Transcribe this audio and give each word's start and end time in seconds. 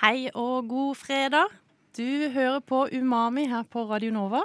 Hei 0.00 0.30
og 0.34 0.68
god 0.70 0.96
fredag. 0.96 1.50
Du 1.96 2.30
hører 2.32 2.60
på 2.64 2.86
Umami 2.94 3.44
her 3.50 3.66
på 3.68 3.82
Radio 3.90 4.12
Nova. 4.14 4.42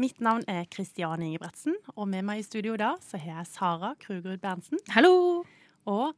Mitt 0.00 0.20
navn 0.24 0.42
er 0.50 0.66
Kristiane 0.72 1.24
Ingebretsen, 1.28 1.76
og 1.94 2.08
med 2.10 2.24
meg 2.26 2.42
i 2.42 2.44
studio 2.46 2.74
da 2.80 2.94
så 3.04 3.20
har 3.20 3.38
jeg 3.42 3.50
Sara 3.52 3.92
Krugerud 4.02 4.40
Berntsen. 4.42 4.80
Hallo! 4.92 5.44
Og 5.88 6.12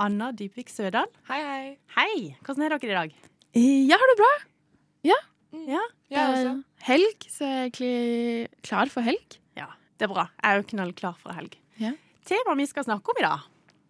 Anna 0.00 0.30
Dybvik 0.36 0.70
Sødal. 0.72 1.08
Hei, 1.30 1.40
hei. 1.44 1.72
Hei! 1.96 2.36
Hvordan 2.44 2.66
er 2.66 2.74
dere 2.76 2.90
i 2.90 2.96
dag? 2.98 3.16
Jeg 3.58 3.96
har 4.00 4.12
det 4.12 4.18
bra. 4.20 4.32
Ja, 5.08 5.18
Jeg 5.52 5.80
Det 6.10 6.18
er 6.18 6.32
også. 6.34 6.62
helg, 6.84 7.28
så 7.32 7.44
jeg 7.48 7.72
er 7.80 8.48
klar 8.62 8.90
for 8.92 9.00
helg. 9.00 9.38
ja 9.56 9.66
det 9.98 10.04
er 10.04 10.12
bra. 10.12 10.28
Jeg 10.42 10.52
er 10.52 10.56
jo 10.60 10.66
knallklar 10.68 11.16
for 11.16 11.32
helg. 11.32 11.56
Ja. 11.80 11.92
Temaet 12.26 12.58
vi 12.58 12.66
skal 12.66 12.84
snakke 12.84 13.08
om 13.08 13.16
i 13.18 13.24
dag, 13.24 13.40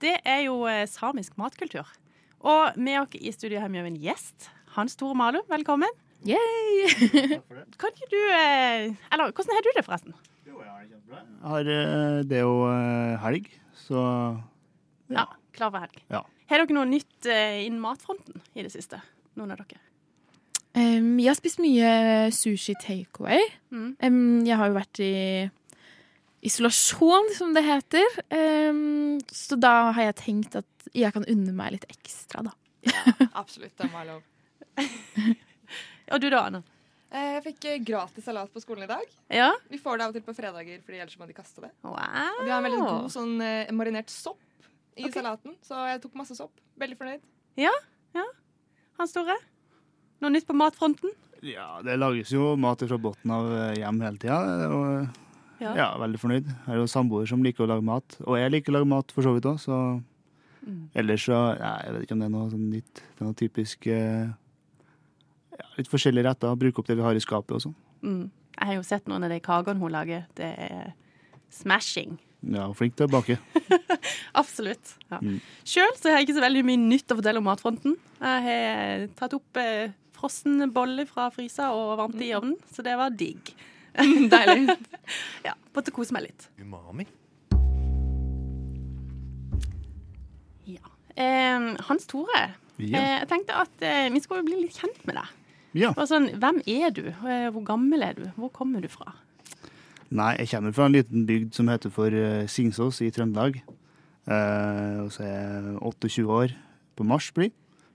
det 0.00 0.20
er 0.24 0.44
jo 0.46 0.62
eh, 0.66 0.86
samisk 0.86 1.36
matkultur. 1.36 1.88
Og 2.47 2.77
med 2.78 3.01
oss 3.01 3.16
i 3.19 3.33
studio 3.34 3.59
har 3.62 3.70
vi 3.73 3.80
en 3.83 3.98
gjest. 3.98 4.51
Hans 4.77 4.95
Tore 4.97 5.16
Malum, 5.19 5.42
velkommen. 5.51 5.91
Yay! 6.27 6.87
Kan 7.78 7.95
ikke 7.95 8.09
du 8.11 8.19
eh, 8.19 8.88
Eller 9.12 9.30
hvordan 9.30 9.55
har 9.55 9.62
du 9.62 9.70
det, 9.77 9.84
forresten? 9.86 10.14
Jo, 10.47 10.58
Jeg 10.62 10.70
har, 10.70 10.83
det 10.83 10.91
kjempebra. 10.91 11.20
Har, 11.47 11.69
det 12.27 12.39
er 12.39 12.42
jo 12.42 12.56
eh, 12.70 13.19
helg, 13.22 13.50
så 13.78 14.00
Ja, 15.14 15.27
klar 15.55 15.70
for 15.75 15.83
helg. 15.83 16.00
Ja. 16.11 16.22
Har 16.50 16.62
dere 16.62 16.75
noe 16.78 16.89
nytt 16.91 17.28
eh, 17.30 17.61
innen 17.67 17.83
matfronten 17.83 18.42
i 18.55 18.64
det 18.67 18.73
siste? 18.75 19.00
Noen 19.39 19.55
av 19.55 19.62
dere? 19.62 19.83
Um, 20.78 21.17
jeg 21.19 21.30
har 21.30 21.39
spist 21.39 21.58
mye 21.62 21.91
sushi 22.34 22.75
takeaway. 22.78 23.41
Mm. 23.75 23.91
Um, 24.02 24.19
jeg 24.47 24.58
har 24.61 24.70
jo 24.70 24.77
vært 24.78 25.00
i 25.02 25.12
isolasjon, 26.44 27.33
som 27.36 27.53
det 27.56 27.64
heter. 27.67 28.06
Um, 28.31 29.19
så 29.33 29.58
da 29.58 29.91
har 29.97 30.11
jeg 30.11 30.19
tenkt 30.22 30.58
at 30.61 30.91
jeg 30.95 31.12
kan 31.14 31.27
unne 31.28 31.53
meg 31.56 31.77
litt 31.77 31.86
ekstra, 31.91 32.47
da. 32.48 32.55
Absolutt, 33.42 33.75
det 33.78 33.91
var 33.92 34.06
lov. 34.08 34.25
Og 36.14 36.20
du 36.22 36.28
da, 36.33 36.47
Anna? 36.48 36.62
Eh, 37.08 37.34
Jeg 37.39 37.45
fikk 37.45 37.67
eh, 37.69 37.80
gratis 37.84 38.25
salat 38.25 38.53
på 38.53 38.61
skolen 38.62 38.84
i 38.84 38.91
dag. 38.91 39.05
Ja? 39.33 39.50
Vi 39.69 39.80
får 39.80 39.98
det 39.98 40.06
av 40.06 40.12
og 40.12 40.19
til 40.19 40.25
på 40.25 40.34
fredager, 40.36 40.80
fordi 40.84 41.00
ellers 41.00 41.19
må 41.20 41.28
de 41.28 41.36
kaste 41.36 41.64
det. 41.64 41.70
Wow. 41.84 41.97
Og 41.97 42.42
vi 42.45 42.52
har 42.52 42.58
en 42.61 42.67
veldig 42.69 42.80
god 42.84 43.12
sånn 43.12 43.34
eh, 43.45 43.70
marinert 43.77 44.12
sopp 44.12 44.41
i 44.98 45.06
okay. 45.06 45.14
salaten, 45.20 45.55
så 45.64 45.86
jeg 45.89 46.02
tok 46.02 46.17
masse 46.19 46.36
sopp. 46.36 46.52
Veldig 46.80 46.98
fornøyd. 47.00 47.25
Hans 48.98 49.14
Store? 49.14 49.36
Noe 50.23 50.34
nytt 50.34 50.48
på 50.48 50.56
matfronten? 50.56 51.12
ja, 51.47 51.78
det 51.86 51.95
lages 52.00 52.33
jo 52.34 52.56
mat 52.58 52.80
fra 52.83 52.97
bunnen 52.98 53.30
av 53.30 53.77
hjem 53.78 54.00
hele 54.02 54.19
tida. 54.19 54.39
Og 54.75 55.27
Ja. 55.59 55.73
ja, 55.75 55.89
veldig 55.98 56.20
fornøyd. 56.23 56.47
Jeg 56.47 56.70
har 56.70 56.78
jo 56.78 56.87
samboer 56.91 57.27
som 57.27 57.42
liker 57.42 57.64
å 57.64 57.70
lage 57.73 57.83
mat, 57.83 58.19
og 58.25 58.39
jeg 58.39 58.53
liker 58.55 58.73
å 58.73 58.78
lage 58.78 58.91
mat 58.91 59.11
for 59.14 59.27
så 59.27 59.33
vidt 59.34 59.48
òg, 59.51 59.59
så 59.62 59.78
Mm. 60.69 60.89
Ellers 60.95 61.25
så 61.25 61.37
ja, 61.56 61.73
Jeg 61.87 61.95
vet 61.95 62.05
ikke 62.05 62.17
om 62.17 62.23
det 62.23 62.28
er 62.28 62.34
noe 62.34 62.51
sånn 62.53 62.69
nytt. 62.73 63.01
Det 63.01 63.23
er 63.23 63.28
noe 63.28 63.39
typisk 63.39 63.86
eh, 63.92 64.31
ja, 65.59 65.69
Litt 65.79 65.91
forskjellige 65.91 66.29
retter. 66.29 66.56
Bruke 66.61 66.83
opp 66.83 66.91
det 66.91 66.98
vi 66.98 67.06
har 67.06 67.17
i 67.19 67.23
skapet 67.25 67.56
og 67.56 67.64
sånn. 67.64 67.77
Mm. 68.03 68.25
Jeg 68.59 68.70
har 68.70 68.79
jo 68.79 68.86
sett 68.86 69.06
noen 69.11 69.27
av 69.27 69.33
de 69.33 69.39
kakene 69.45 69.81
hun 69.81 69.95
lager. 69.95 70.27
Det 70.36 70.51
er 70.67 70.91
smashing. 71.55 72.19
Ja, 72.55 72.67
flink 72.77 72.98
til 72.98 73.06
å 73.09 73.12
bake. 73.12 73.39
Absolutt. 74.41 74.92
Ja. 75.08 75.23
Mm. 75.23 75.39
Sjøl 75.67 75.95
har 76.05 76.18
jeg 76.18 76.29
ikke 76.29 76.36
så 76.36 76.45
veldig 76.45 76.67
mye 76.68 76.83
nytt 76.83 77.14
å 77.14 77.18
fortelle 77.18 77.41
om 77.42 77.48
matfronten. 77.48 77.97
Jeg 78.18 78.45
har 78.51 79.08
tatt 79.18 79.35
opp 79.39 79.63
eh, 79.63 79.95
frossen 80.18 80.67
bolle 80.74 81.07
fra 81.08 81.30
frysa 81.35 81.70
og 81.74 81.97
varmt 82.02 82.23
i 82.23 82.33
ovnen, 82.36 82.58
så 82.74 82.85
det 82.86 82.98
var 82.98 83.14
digg. 83.14 83.55
Deilig. 84.35 84.77
Ja, 85.45 85.55
Måtte 85.75 85.92
kose 85.95 86.13
meg 86.17 86.25
litt. 86.29 86.48
Umami. 86.59 87.05
Ja. 90.67 90.85
Eh, 91.17 91.77
Hans 91.89 92.07
Tore, 92.07 92.55
Ja. 92.79 92.98
eh, 92.98 93.19
jeg 93.20 93.29
tenkte 93.31 93.55
at 93.59 93.83
eh, 93.83 94.09
vi 94.14 94.20
skulle 94.23 94.45
bli 94.47 94.61
litt 94.64 94.77
kjent 94.79 95.01
med 95.07 95.17
deg. 95.19 95.29
ja. 95.75 95.92
Bare 95.97 96.07
sånn, 96.11 96.29
hvem 96.39 96.61
er 96.67 96.91
du? 96.95 97.05
Eh, 97.09 97.48
Hvor 97.55 97.64
gammel 97.67 98.03
er 98.03 98.14
du? 98.14 98.25
Hvor 98.36 98.51
kommer 98.55 98.81
du 98.83 98.89
fra? 98.89 99.14
Nei, 100.11 100.36
jeg 100.39 100.48
kommer 100.48 100.73
fra 100.73 100.86
en 100.89 100.92
liten 100.97 101.27
bygd 101.29 101.55
som 101.55 101.69
heter 101.69 101.91
for 101.92 102.07
eh, 102.15 102.47
Singsås 102.48 103.03
i 103.05 103.11
Trøndelag. 103.13 103.59
Eh, 104.29 105.01
og 105.05 105.11
så 105.13 105.25
er 105.25 105.35
jeg 105.35 105.77
28 105.83 106.25
år 106.29 106.55
på 106.97 107.05
mars, 107.05 107.30
blir 107.33 107.51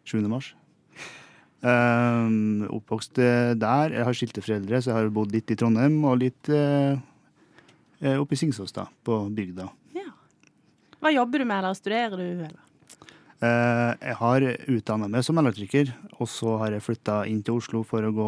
7. 0.06 0.22
mars. 0.30 0.54
Eh, 1.64 2.26
oppvokst 2.76 3.20
eh, 3.24 3.54
der. 3.56 3.96
Jeg 3.96 4.08
har 4.08 4.18
skilte 4.18 4.44
foreldre, 4.44 4.82
så 4.82 4.92
jeg 4.92 4.98
har 4.98 5.14
bodd 5.16 5.32
litt 5.32 5.54
i 5.54 5.58
Trondheim 5.60 5.96
og 6.04 6.20
litt 6.20 6.50
eh, 6.52 6.98
oppe 8.20 8.36
i 8.36 8.40
Singsås, 8.40 8.76
da, 8.76 8.90
på 9.08 9.22
bygda. 9.32 9.70
Ja. 9.96 10.10
Hva 11.00 11.14
jobber 11.14 11.40
du 11.40 11.48
med, 11.48 11.62
eller 11.62 11.80
studerer 11.80 12.20
du? 12.20 12.44
Eller? 12.50 12.60
Uh, 13.44 13.92
jeg 14.00 14.16
har 14.22 14.44
utdanna 14.72 15.10
meg 15.12 15.24
som 15.28 15.40
elektriker, 15.40 15.90
og 16.16 16.30
så 16.32 16.58
har 16.62 16.76
jeg 16.76 16.84
flytta 16.84 17.24
inn 17.28 17.42
til 17.44 17.60
Oslo 17.60 17.82
for 17.88 18.04
å 18.08 18.12
gå 18.16 18.28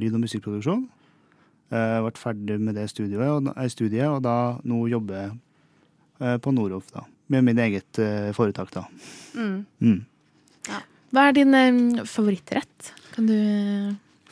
lyd- 0.00 0.16
og 0.16 0.22
musikkproduksjon. 0.24 0.86
Jeg 1.74 2.04
ble 2.04 2.20
ferdig 2.20 2.56
med 2.60 2.76
det 2.76 2.86
studiet, 2.92 3.20
og, 3.24 3.48
studiet, 3.72 4.06
og 4.08 4.22
da 4.24 4.36
nå 4.64 4.84
jobber 4.92 5.20
jeg 5.20 6.40
på 6.44 6.52
Noroff, 6.54 6.92
da. 6.92 7.02
Med 7.32 7.44
mitt 7.48 7.60
eget 7.60 8.00
foretak, 8.36 8.72
da. 8.76 8.84
Mm. 9.34 9.64
Mm. 9.80 10.02
Hva 11.14 11.28
er 11.30 11.36
din 11.36 11.54
um, 11.54 11.82
favorittrett? 12.10 12.92
Kan 13.14 13.28
du 13.30 13.36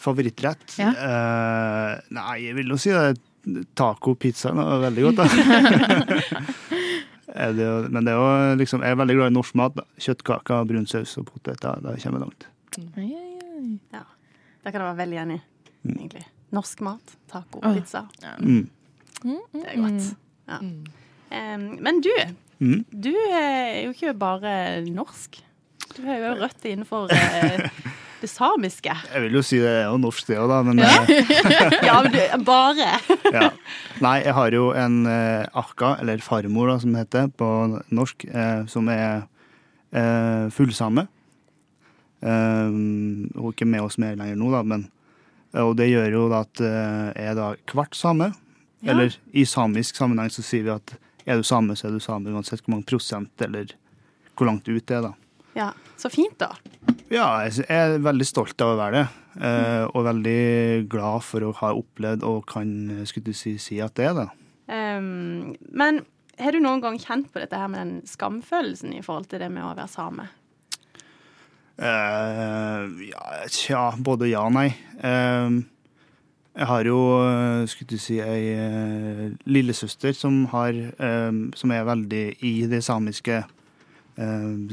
Favorittrett? 0.02 0.64
Ja. 0.82 0.88
Eh, 0.90 2.00
nei, 2.16 2.32
jeg 2.48 2.56
vil 2.58 2.72
jo 2.74 2.78
si 2.80 2.90
det. 2.90 3.12
Taco, 3.78 4.14
pizza, 4.18 4.50
det 4.54 4.62
er 4.62 4.82
veldig 4.84 5.04
godt, 5.08 5.18
da. 5.18 5.26
Det, 7.32 7.62
jo- 7.64 7.88
men 7.88 8.04
det 8.04 8.12
er 8.12 8.18
jo 8.20 8.56
liksom, 8.60 8.82
jeg 8.84 8.92
er 8.92 8.98
veldig 9.00 9.14
glad 9.16 9.30
i 9.32 9.34
norsk 9.34 9.54
mat. 9.56 9.74
da. 9.78 9.84
Kjøttkaker, 10.04 10.66
brun 10.68 10.84
saus 10.90 11.14
og 11.18 11.24
poteter. 11.30 11.78
Det 11.80 11.94
kommer 12.02 12.20
langt. 12.26 12.44
Oi, 12.76 13.06
oi, 13.08 13.30
oi. 13.48 14.02
Det 14.62 14.70
kan 14.70 14.76
jeg 14.78 14.84
være 14.84 14.98
veldig 15.00 15.20
enig 15.24 15.38
i, 15.38 15.42
Mm. 15.82 15.94
egentlig. 15.96 16.22
Norsk 16.54 16.80
mat, 16.86 17.14
taco, 17.32 17.58
oh. 17.64 17.72
pizza. 17.74 18.04
Mm. 18.38 18.68
Det 19.24 19.64
er 19.72 19.80
godt. 19.80 20.10
Ja. 20.52 20.58
Mm. 20.62 20.84
Em, 21.32 21.64
men 21.82 22.00
du, 22.04 22.10
Mm. 22.60 22.84
du 22.92 23.10
er 23.32 23.82
jo 23.86 23.90
ikke 23.96 24.12
bare 24.18 24.84
norsk. 24.86 25.40
Du 25.96 26.02
har 26.06 26.18
jo 26.22 26.30
røtter 26.40 26.72
innenfor 26.72 27.12
eh, 27.12 27.66
det 28.22 28.28
samiske. 28.30 28.94
Jeg 29.12 29.22
vil 29.26 29.36
jo 29.38 29.42
si 29.44 29.58
det 29.62 29.70
er 29.82 29.86
jo 29.90 29.98
norsk 30.00 30.28
det 30.30 30.38
òg, 30.40 30.48
da, 30.52 30.60
men 30.66 30.80
Ja. 30.82 30.92
eh, 31.06 31.78
Ja, 31.88 31.96
men 32.04 32.12
du, 32.14 32.20
bare. 32.46 32.92
ja. 33.36 33.48
Nei, 34.04 34.16
jeg 34.24 34.34
har 34.38 34.56
jo 34.56 34.68
en 34.78 35.00
eh, 35.10 35.44
akka, 35.58 35.96
eller 36.02 36.22
farmor 36.24 36.70
da, 36.72 36.78
som 36.82 36.94
det 36.94 37.04
heter 37.06 37.28
på 37.38 37.48
norsk, 37.92 38.26
som 38.72 38.88
er 38.92 39.24
eh, 39.92 40.46
fullsame. 40.54 41.06
Hun 42.22 43.30
er 43.34 43.48
ikke 43.50 43.66
med 43.66 43.82
oss 43.82 43.98
mer 43.98 44.14
lenger 44.18 44.36
nå, 44.38 44.50
da, 44.54 44.60
men 44.62 44.88
og 45.58 45.74
det 45.76 45.90
gjør 45.90 46.14
jo 46.14 46.20
da 46.32 46.38
at 46.46 46.60
jeg 46.62 47.26
er 47.28 47.34
da 47.36 47.50
kvart 47.68 47.96
same. 47.98 48.30
Ja. 48.80 48.94
Eller 48.94 49.12
i 49.36 49.42
samisk 49.46 49.98
sammenheng 49.98 50.30
så 50.32 50.40
sier 50.46 50.64
vi 50.64 50.70
at 50.72 50.94
er 51.28 51.36
du 51.38 51.44
same, 51.44 51.74
så 51.76 51.90
er 51.90 51.92
du 51.98 52.00
same, 52.00 52.32
uansett 52.32 52.62
hvor 52.64 52.72
mange 52.76 52.86
prosent 52.88 53.44
eller 53.44 53.74
hvor 54.38 54.48
langt 54.48 54.64
ut 54.70 54.86
det 54.88 54.96
er, 54.96 55.04
da. 55.10 55.12
Ja, 55.58 55.72
Så 55.96 56.10
fint, 56.10 56.34
da. 56.40 56.56
Ja, 57.12 57.44
jeg 57.44 57.66
er 57.70 57.98
veldig 58.02 58.26
stolt 58.26 58.60
av 58.64 58.72
å 58.72 58.78
være 58.80 59.02
det. 59.02 59.08
eh, 59.46 59.84
og 59.94 60.04
veldig 60.04 60.88
glad 60.92 61.22
for 61.24 61.44
å 61.46 61.52
ha 61.60 61.70
opplevd 61.76 62.24
og 62.26 62.46
kan 62.50 63.04
skulle 63.08 63.30
du 63.30 63.36
si, 63.36 63.54
si 63.62 63.78
at 63.80 63.94
det 63.96 64.08
er 64.10 64.16
det. 64.18 64.28
Um, 64.72 65.54
men 65.70 66.02
har 66.40 66.52
du 66.52 66.60
noen 66.60 66.82
gang 66.82 66.98
kjent 67.00 67.30
på 67.32 67.40
dette 67.42 67.58
her 67.58 67.70
med 67.70 67.80
den 67.80 67.94
skamfølelsen 68.08 68.94
i 68.96 69.02
forhold 69.04 69.28
til 69.30 69.42
det 69.44 69.50
med 69.52 69.64
å 69.64 69.74
være 69.76 69.88
same? 69.92 70.28
Uh, 71.80 72.88
ja, 73.06 73.22
tja, 73.52 73.84
både 73.98 74.28
ja 74.32 74.44
og 74.48 74.56
nei. 74.56 74.68
Uh, 75.00 75.62
jeg 76.52 76.68
har 76.68 76.84
jo, 76.84 76.98
skulle 77.70 77.94
du 77.94 78.00
si, 78.00 78.18
ei 78.20 78.52
uh, 78.60 79.32
lillesøster 79.48 80.12
som, 80.12 80.42
har, 80.52 80.76
eh, 80.76 81.30
som 81.56 81.72
er 81.72 81.86
veldig 81.88 82.24
i 82.44 82.50
det 82.68 82.82
samiske 82.84 83.38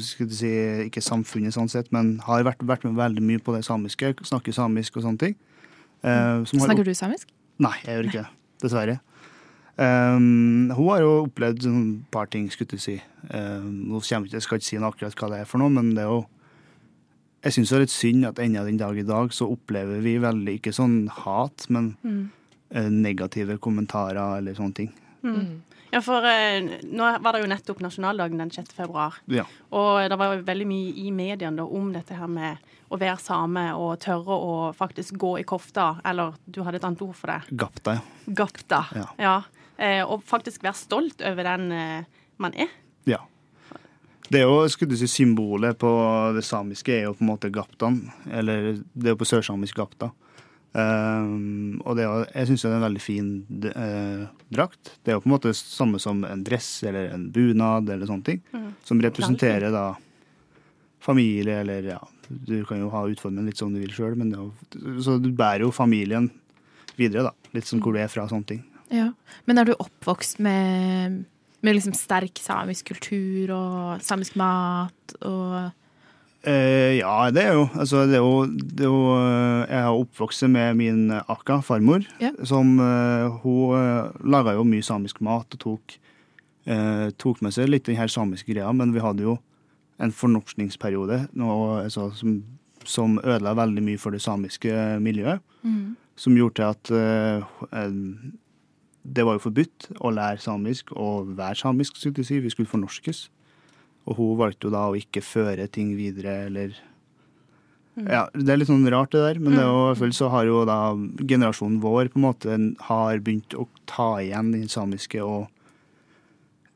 skulle 0.03 0.35
si, 0.35 0.49
Ikke 0.85 1.01
samfunnet 1.01 1.53
sånn 1.55 1.69
sett, 1.71 1.91
men 1.95 2.17
har 2.25 2.43
vært, 2.43 2.59
vært 2.67 2.83
med 2.83 2.95
veldig 2.99 3.23
mye 3.23 3.39
på 3.39 3.55
det 3.55 3.63
samiske. 3.65 4.13
Snakker 4.27 4.51
samisk 4.51 4.97
og 4.97 5.03
sånne 5.03 5.17
ting. 5.19 5.35
Eh, 6.03 6.43
som 6.45 6.59
har 6.59 6.67
Snakker 6.67 6.83
du 6.83 6.93
samisk? 6.93 7.29
Nei, 7.59 7.75
jeg 7.85 7.95
gjør 7.95 8.09
ikke 8.09 8.23
det. 8.23 8.29
Dessverre. 8.63 8.99
Um, 9.79 10.69
hun 10.75 10.89
har 10.91 10.99
jo 10.99 11.11
opplevd 11.23 11.63
et 11.69 12.11
par 12.11 12.27
ting, 12.27 12.49
skulle 12.51 12.67
du 12.73 12.77
si. 12.77 12.97
Um, 13.31 13.95
jeg, 14.03 14.27
jeg 14.33 14.43
skal 14.43 14.59
ikke 14.59 14.67
si 14.67 14.79
noe 14.79 14.91
akkurat 14.91 15.15
hva 15.15 15.29
det 15.31 15.39
er 15.39 15.47
for 15.47 15.61
noe, 15.61 15.71
men 15.71 15.93
det 15.95 16.03
er 16.03 16.11
jo 16.11 16.25
jeg 17.39 17.55
syns 17.55 17.69
det 17.71 17.77
er 17.77 17.83
litt 17.85 17.93
synd 17.93 18.25
at 18.27 18.39
ennå 18.43 18.65
den 18.67 18.79
dag 18.81 18.97
i 18.99 19.05
dag 19.07 19.31
så 19.31 19.47
opplever 19.47 20.01
vi 20.03 20.17
veldig 20.19 20.57
ikke 20.59 20.73
sånn 20.75 21.05
hat, 21.21 21.69
men 21.71 21.93
Mm. 22.03 22.25
uh, 22.75 22.89
negative 22.91 23.55
kommentarer 23.57 24.39
eller 24.41 24.53
sånne 24.53 24.75
ting. 24.75 24.91
Mm. 25.23 25.61
Ja, 25.91 26.01
for 26.05 26.25
eh, 26.29 26.61
nå 26.85 27.05
var 27.23 27.33
det 27.33 27.41
jo 27.41 27.49
nettopp 27.49 27.79
nasjonaldagen 27.81 28.37
den 28.37 28.51
6. 28.53 28.75
februar. 28.77 29.15
Ja. 29.25 29.45
Og 29.73 30.03
det 30.11 30.17
var 30.21 30.35
jo 30.35 30.43
veldig 30.45 30.67
mye 30.69 30.91
i 31.01 31.09
mediene 31.15 31.65
om 31.65 31.89
dette 31.95 32.13
her 32.19 32.29
med 32.29 32.61
å 32.89 32.97
være 33.01 33.17
same 33.21 33.63
og 33.77 33.99
tørre 34.01 34.37
å 34.37 34.53
faktisk 34.77 35.17
gå 35.21 35.35
i 35.41 35.45
kofta, 35.49 35.95
eller 36.05 36.37
du 36.45 36.61
hadde 36.65 36.77
et 36.81 36.85
annet 36.85 37.01
ord 37.05 37.17
for 37.17 37.33
det, 37.33 37.57
Gapta, 37.57 37.97
ja. 37.97 38.33
gapta. 38.41 38.83
Ja. 39.17 39.35
Eh, 39.77 40.03
og 40.05 40.23
faktisk 40.25 40.63
være 40.65 40.77
stolt 40.77 41.21
over 41.25 41.49
den 41.51 41.71
eh, 41.71 42.23
man 42.37 42.53
er. 42.57 42.71
ja. 43.09 43.23
Det 44.29 44.43
er 44.43 44.45
jo, 44.45 44.67
skulle 44.69 44.93
du 44.93 44.99
si, 44.99 45.07
Symbolet 45.09 45.73
på 45.81 45.89
det 46.35 46.43
samiske 46.45 46.93
er 46.93 47.07
jo 47.07 47.15
på 47.17 47.23
en 47.25 47.29
måte 47.31 47.49
gaptaen, 47.49 47.95
eller 48.29 48.75
det 48.93 49.07
er 49.07 49.15
jo 49.15 49.17
på 49.23 49.25
sørsamisk 49.25 49.79
gapta. 49.79 50.11
Um, 50.69 51.79
og 51.81 51.95
det 51.97 52.03
jeg 52.05 52.45
syns 52.51 52.61
det 52.61 52.69
er 52.69 52.75
en 52.77 52.85
veldig 52.85 53.01
fin 53.01 53.29
uh, 53.73 54.27
drakt. 54.53 54.91
Det 55.01 55.11
er 55.11 55.17
jo 55.17 55.23
på 55.23 55.29
en 55.31 55.33
måte 55.33 55.53
samme 55.57 56.01
som 56.01 56.21
en 56.27 56.43
dress 56.45 56.69
eller 56.85 57.09
en 57.15 57.25
bunad 57.33 57.89
eller 57.89 58.09
sånne 58.09 58.27
ting. 58.27 58.43
Mm. 58.53 58.69
Som 58.85 59.01
representerer 59.01 59.73
da 59.73 59.87
familie, 61.03 61.61
eller 61.63 61.85
ja 61.95 61.99
Du 62.27 62.65
kan 62.67 62.77
jo 62.77 62.91
ha 62.93 63.05
utformen 63.09 63.47
litt 63.47 63.57
som 63.57 63.71
du 63.73 63.79
vil 63.81 63.93
sjøl, 63.95 64.13
så 65.01 65.15
du 65.17 65.31
bærer 65.33 65.63
jo 65.65 65.71
familien 65.73 66.27
videre, 66.99 67.31
da. 67.31 67.51
Litt 67.55 67.65
som 67.65 67.81
hvor 67.81 67.95
du 67.95 68.01
er 68.03 68.11
fra, 68.11 68.27
sånne 68.29 68.45
ting. 68.45 68.59
Ja. 68.93 69.07
Men 69.49 69.57
er 69.57 69.69
du 69.69 69.73
oppvokst 69.73 70.37
med, 70.43 71.23
med 71.65 71.77
liksom 71.77 71.95
sterk 71.97 72.37
samisk 72.43 72.91
kultur 72.91 73.55
og 73.55 74.03
samisk 74.05 74.37
mat 74.37 75.15
og 75.23 75.71
ja, 76.47 77.29
det 77.35 77.43
er 77.43 77.53
jo 77.57 77.65
Altså, 77.75 78.05
det 78.07 78.15
er 78.15 78.23
jo, 78.23 78.45
det 78.47 78.85
er 78.85 78.87
jo 78.87 79.01
eh, 79.17 79.65
Jeg 79.67 79.81
har 79.83 79.97
oppvokst 79.97 80.47
med 80.47 80.77
min 80.79 81.11
akka, 81.11 81.59
farmor, 81.59 82.05
Ja. 82.21 82.31
som 82.47 82.79
eh, 82.79 83.27
Hun 83.43 83.75
uh, 83.75 84.11
laga 84.23 84.53
jo 84.55 84.63
mye 84.63 84.85
samisk 84.85 85.19
mat 85.21 85.51
og 85.53 85.59
tok, 85.59 85.97
uh, 86.69 87.09
tok 87.19 87.41
med 87.41 87.51
seg 87.51 87.67
litt 87.67 87.85
den 87.85 87.99
her 87.99 88.07
samiske 88.07 88.53
greia, 88.53 88.71
men 88.71 88.93
vi 88.95 89.03
hadde 89.03 89.23
jo 89.27 89.37
en 89.99 90.11
fornorskningsperiode 90.15 91.27
altså, 91.35 92.09
som, 92.15 92.43
som 92.85 93.19
ødela 93.19 93.53
veldig 93.57 93.83
mye 93.83 93.99
for 93.99 94.15
det 94.15 94.21
samiske 94.23 94.71
miljøet. 95.03 95.43
Som 96.19 96.35
gjorde 96.35 96.55
til 96.55 96.63
at 96.67 96.91
uh, 96.91 97.43
eh, 97.71 97.91
det 99.03 99.25
var 99.25 99.37
jo 99.37 99.43
forbudt 99.47 99.89
å 100.03 100.11
lære 100.11 100.41
samisk 100.43 100.91
og 100.91 101.35
være 101.37 101.55
samisk, 101.55 101.95
skulle 101.97 102.19
jeg 102.19 102.27
si. 102.27 102.39
Vi 102.43 102.49
skulle 102.49 102.69
fornorskes. 102.69 103.29
Og 104.07 104.15
hun 104.17 104.37
valgte 104.39 104.67
jo 104.67 104.71
da 104.73 104.85
å 104.89 104.95
ikke 104.97 105.21
føre 105.25 105.67
ting 105.71 105.95
videre, 105.97 106.45
eller 106.47 106.73
Ja, 107.99 108.29
det 108.33 108.47
er 108.53 108.57
litt 108.61 108.69
sånn 108.69 108.87
rart 108.89 109.11
det 109.11 109.19
der, 109.19 109.39
men 109.43 109.53
det 109.57 109.59
er 109.59 109.67
jo, 109.67 109.79
i 109.81 109.87
hvert 109.91 109.97
fall 109.99 110.13
så 110.15 110.29
har 110.31 110.45
jo 110.47 110.61
da 110.65 110.93
generasjonen 111.27 111.81
vår 111.83 112.07
på 112.13 112.19
en 112.21 112.23
måte 112.23 112.55
har 112.87 113.19
begynt 113.19 113.51
å 113.59 113.65
ta 113.85 114.21
igjen 114.23 114.53
den 114.53 114.69
samiske 114.71 115.19
og 115.19 115.49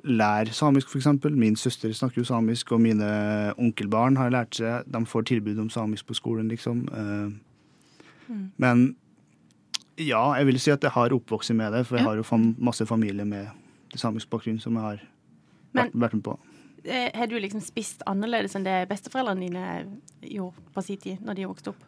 lære 0.04 0.52
samisk, 0.52 0.92
eksempel. 1.00 1.32
Min 1.32 1.56
søster 1.56 1.94
snakker 1.96 2.20
jo 2.20 2.28
samisk, 2.28 2.74
og 2.76 2.82
mine 2.84 3.08
onkelbarn 3.56 4.18
har 4.20 4.34
lært 4.36 4.58
seg 4.60 4.84
De 4.92 5.00
får 5.08 5.24
tilbud 5.30 5.62
om 5.64 5.70
samisk 5.72 6.10
på 6.10 6.18
skolen, 6.20 6.50
liksom. 6.52 6.84
Eh, 6.92 7.32
Men 8.60 8.96
ja, 9.98 10.34
jeg 10.36 10.46
vil 10.50 10.60
si 10.60 10.72
at 10.72 10.82
jeg 10.82 10.92
har 10.92 11.10
oppvokst 11.16 11.54
med 11.56 11.72
det, 11.72 11.86
for 11.88 11.96
jeg 11.98 12.04
Ja. 12.04 12.10
har 12.10 12.18
jo 12.18 12.54
masse 12.60 12.86
familie 12.86 13.24
med 13.26 13.48
samisk 13.96 14.30
bakgrunn 14.30 14.60
som 14.60 14.74
jeg 14.74 14.82
har 14.84 15.00
vært, 15.74 15.94
vært 15.94 16.14
med 16.14 16.24
på. 16.24 16.38
Eh, 16.84 17.10
Har 17.16 17.28
du 17.28 17.38
liksom 17.40 17.62
spist 17.64 18.04
annerledes 18.10 18.56
enn 18.58 18.66
det 18.68 18.84
besteforeldrene 18.90 19.48
dine 19.48 19.66
gjorde 20.36 20.64
på 20.76 20.84
sin 20.84 21.00
tid, 21.00 21.22
når 21.24 21.40
de 21.40 21.48
vokste 21.48 21.72
opp? 21.74 21.84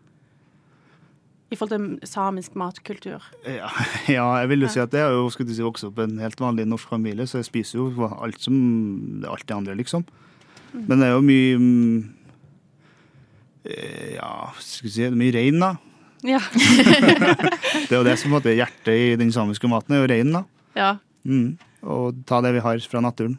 I 1.53 1.57
forhold 1.59 1.75
til 1.75 2.09
samisk 2.09 2.55
matkultur. 2.57 3.23
Ja, 3.45 3.69
ja, 4.17 4.25
jeg 4.41 4.49
vil 4.53 4.65
jo 4.65 4.71
si 4.71 4.81
at 4.81 4.95
jeg 4.95 5.05
har 5.05 5.13
jo 5.13 5.27
skulle 5.33 5.53
si, 5.53 5.63
vokst 5.65 5.85
opp 5.87 5.99
i 6.01 6.07
en 6.07 6.17
helt 6.23 6.39
vanlig 6.41 6.65
norsk 6.67 6.89
familie, 6.89 7.27
så 7.29 7.41
jeg 7.41 7.49
spiser 7.51 7.79
jo 7.81 8.07
alt 8.15 8.39
som 8.41 8.55
alt 9.29 9.45
det 9.45 9.57
andre, 9.57 9.75
liksom. 9.77 10.05
Men 10.75 10.99
det 10.99 11.07
er 11.07 11.13
jo 11.13 11.21
mye 11.23 11.59
mm, 11.61 11.99
eh, 13.69 14.15
Ja, 14.17 14.31
skal 14.59 14.89
vi 14.89 14.93
si, 14.95 15.05
det 15.05 15.19
mye 15.19 15.35
rein, 15.35 15.61
da. 15.63 15.75
Ja. 16.25 16.39
Det 17.85 17.93
er 17.93 17.99
jo 17.99 18.05
det 18.07 18.15
som 18.17 18.33
er 18.39 18.55
hjertet 18.57 18.95
i 18.97 19.15
den 19.19 19.29
samiske 19.35 19.69
maten, 19.69 19.93
er 19.93 20.01
jo 20.01 20.09
reinen, 20.09 20.39
da. 20.39 20.45
ja. 20.79 20.91
Mm. 21.25 21.57
Og 21.85 22.17
ta 22.25 22.39
det 22.41 22.51
vi 22.55 22.61
har 22.65 22.81
fra 22.89 23.01
naturen. 23.01 23.35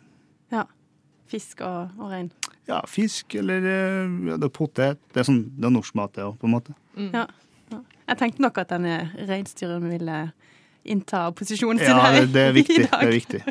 Fisk 1.26 1.60
og, 1.66 1.90
og 1.98 2.10
rein. 2.12 2.28
Ja, 2.68 2.80
fisk 2.86 3.34
eller 3.38 3.64
eh, 3.66 4.12
ja, 4.30 4.36
det 4.38 4.46
er 4.46 4.52
potet. 4.54 4.98
Det 5.14 5.22
er, 5.22 5.26
sånn, 5.26 5.42
det 5.56 5.66
er 5.68 5.74
norsk 5.74 5.94
mat, 5.98 6.12
det 6.14 6.22
òg, 6.26 6.36
på 6.40 6.46
en 6.48 6.54
måte. 6.54 6.74
Ja. 6.98 7.24
ja. 7.72 7.80
Jeg 8.06 8.18
tenkte 8.20 8.42
nok 8.44 8.58
at 8.62 8.70
denne 8.70 8.96
reinsdyren 9.26 9.88
ville 9.90 10.18
innta 10.86 11.24
posisjonen 11.34 11.80
sin 11.82 11.90
Ja, 11.90 11.98
her 12.04 12.20
det, 12.22 12.32
det 12.36 12.44
er 12.48 12.54
viktig. 12.54 12.78
i 12.78 12.86
Det 12.86 13.02
er 13.02 13.14
viktig. 13.16 13.42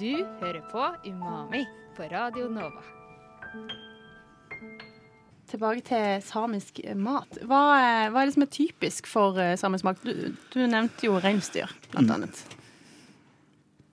Du 0.00 0.12
hører 0.40 0.62
på 0.72 0.86
Umami 1.10 1.64
på 1.96 2.02
Radio 2.12 2.48
Nova. 2.52 2.80
Tilbake 5.50 5.82
til 5.82 6.20
samisk 6.22 6.78
mat. 6.94 7.40
Hva 7.48 7.58
er, 7.82 8.12
hva 8.14 8.22
er 8.22 8.28
det 8.30 8.36
som 8.36 8.44
er 8.46 8.52
typisk 8.54 9.08
for 9.10 9.36
eh, 9.42 9.56
samisk 9.58 9.84
mat? 9.88 9.98
Du, 10.06 10.30
du 10.54 10.60
nevnte 10.62 11.08
jo 11.08 11.18
reinsdyr, 11.20 11.72
blant 11.90 12.06
Mm. 12.06 12.14
annet. 12.20 12.44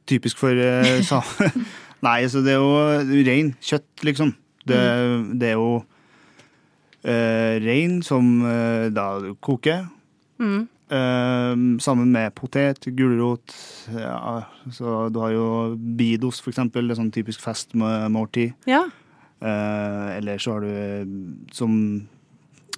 Typisk 0.08 0.40
for 0.40 0.56
uh, 0.56 0.98
sa... 1.10 1.22
Nei, 2.06 2.22
altså 2.28 2.44
det 2.46 2.54
er 2.54 2.62
jo 2.62 3.22
rein. 3.26 3.56
Kjøtt, 3.64 3.90
liksom. 4.06 4.36
Det, 4.68 4.78
det 5.42 5.48
er 5.50 5.56
jo 5.58 5.80
uh, 5.82 7.54
rein 7.64 8.02
som 8.06 8.36
uh, 8.46 8.88
da 8.94 9.08
koker. 9.42 9.88
Mm. 10.38 10.68
Uh, 10.88 11.80
sammen 11.84 12.14
med 12.14 12.32
potet, 12.38 12.86
gulrot. 12.96 13.56
Ja, 13.92 14.44
så 14.72 15.10
du 15.10 15.20
har 15.20 15.34
jo 15.34 15.48
bidos, 15.98 16.40
for 16.44 16.54
eksempel. 16.54 16.88
Det 16.88 16.96
er 16.96 17.02
sånn 17.02 17.12
typisk 17.16 17.44
festmåltid. 17.44 18.54
Ja. 18.70 18.86
Uh, 19.42 20.18
eller 20.18 20.40
så 20.42 20.56
har 20.56 20.64
du 20.66 20.70
eh, 20.72 21.10
som 21.54 21.74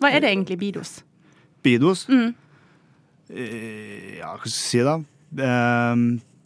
Hva 0.01 0.09
er 0.11 0.25
det 0.25 0.33
egentlig 0.33 0.57
bidos? 0.59 0.97
bidos. 1.63 2.01
Mm. 2.09 2.33
Uh, 3.29 4.17
ja, 4.17 4.33
hva 4.33 4.41
skal 4.41 4.49
jeg 4.49 4.57
si 4.57 4.81
da? 4.83 4.97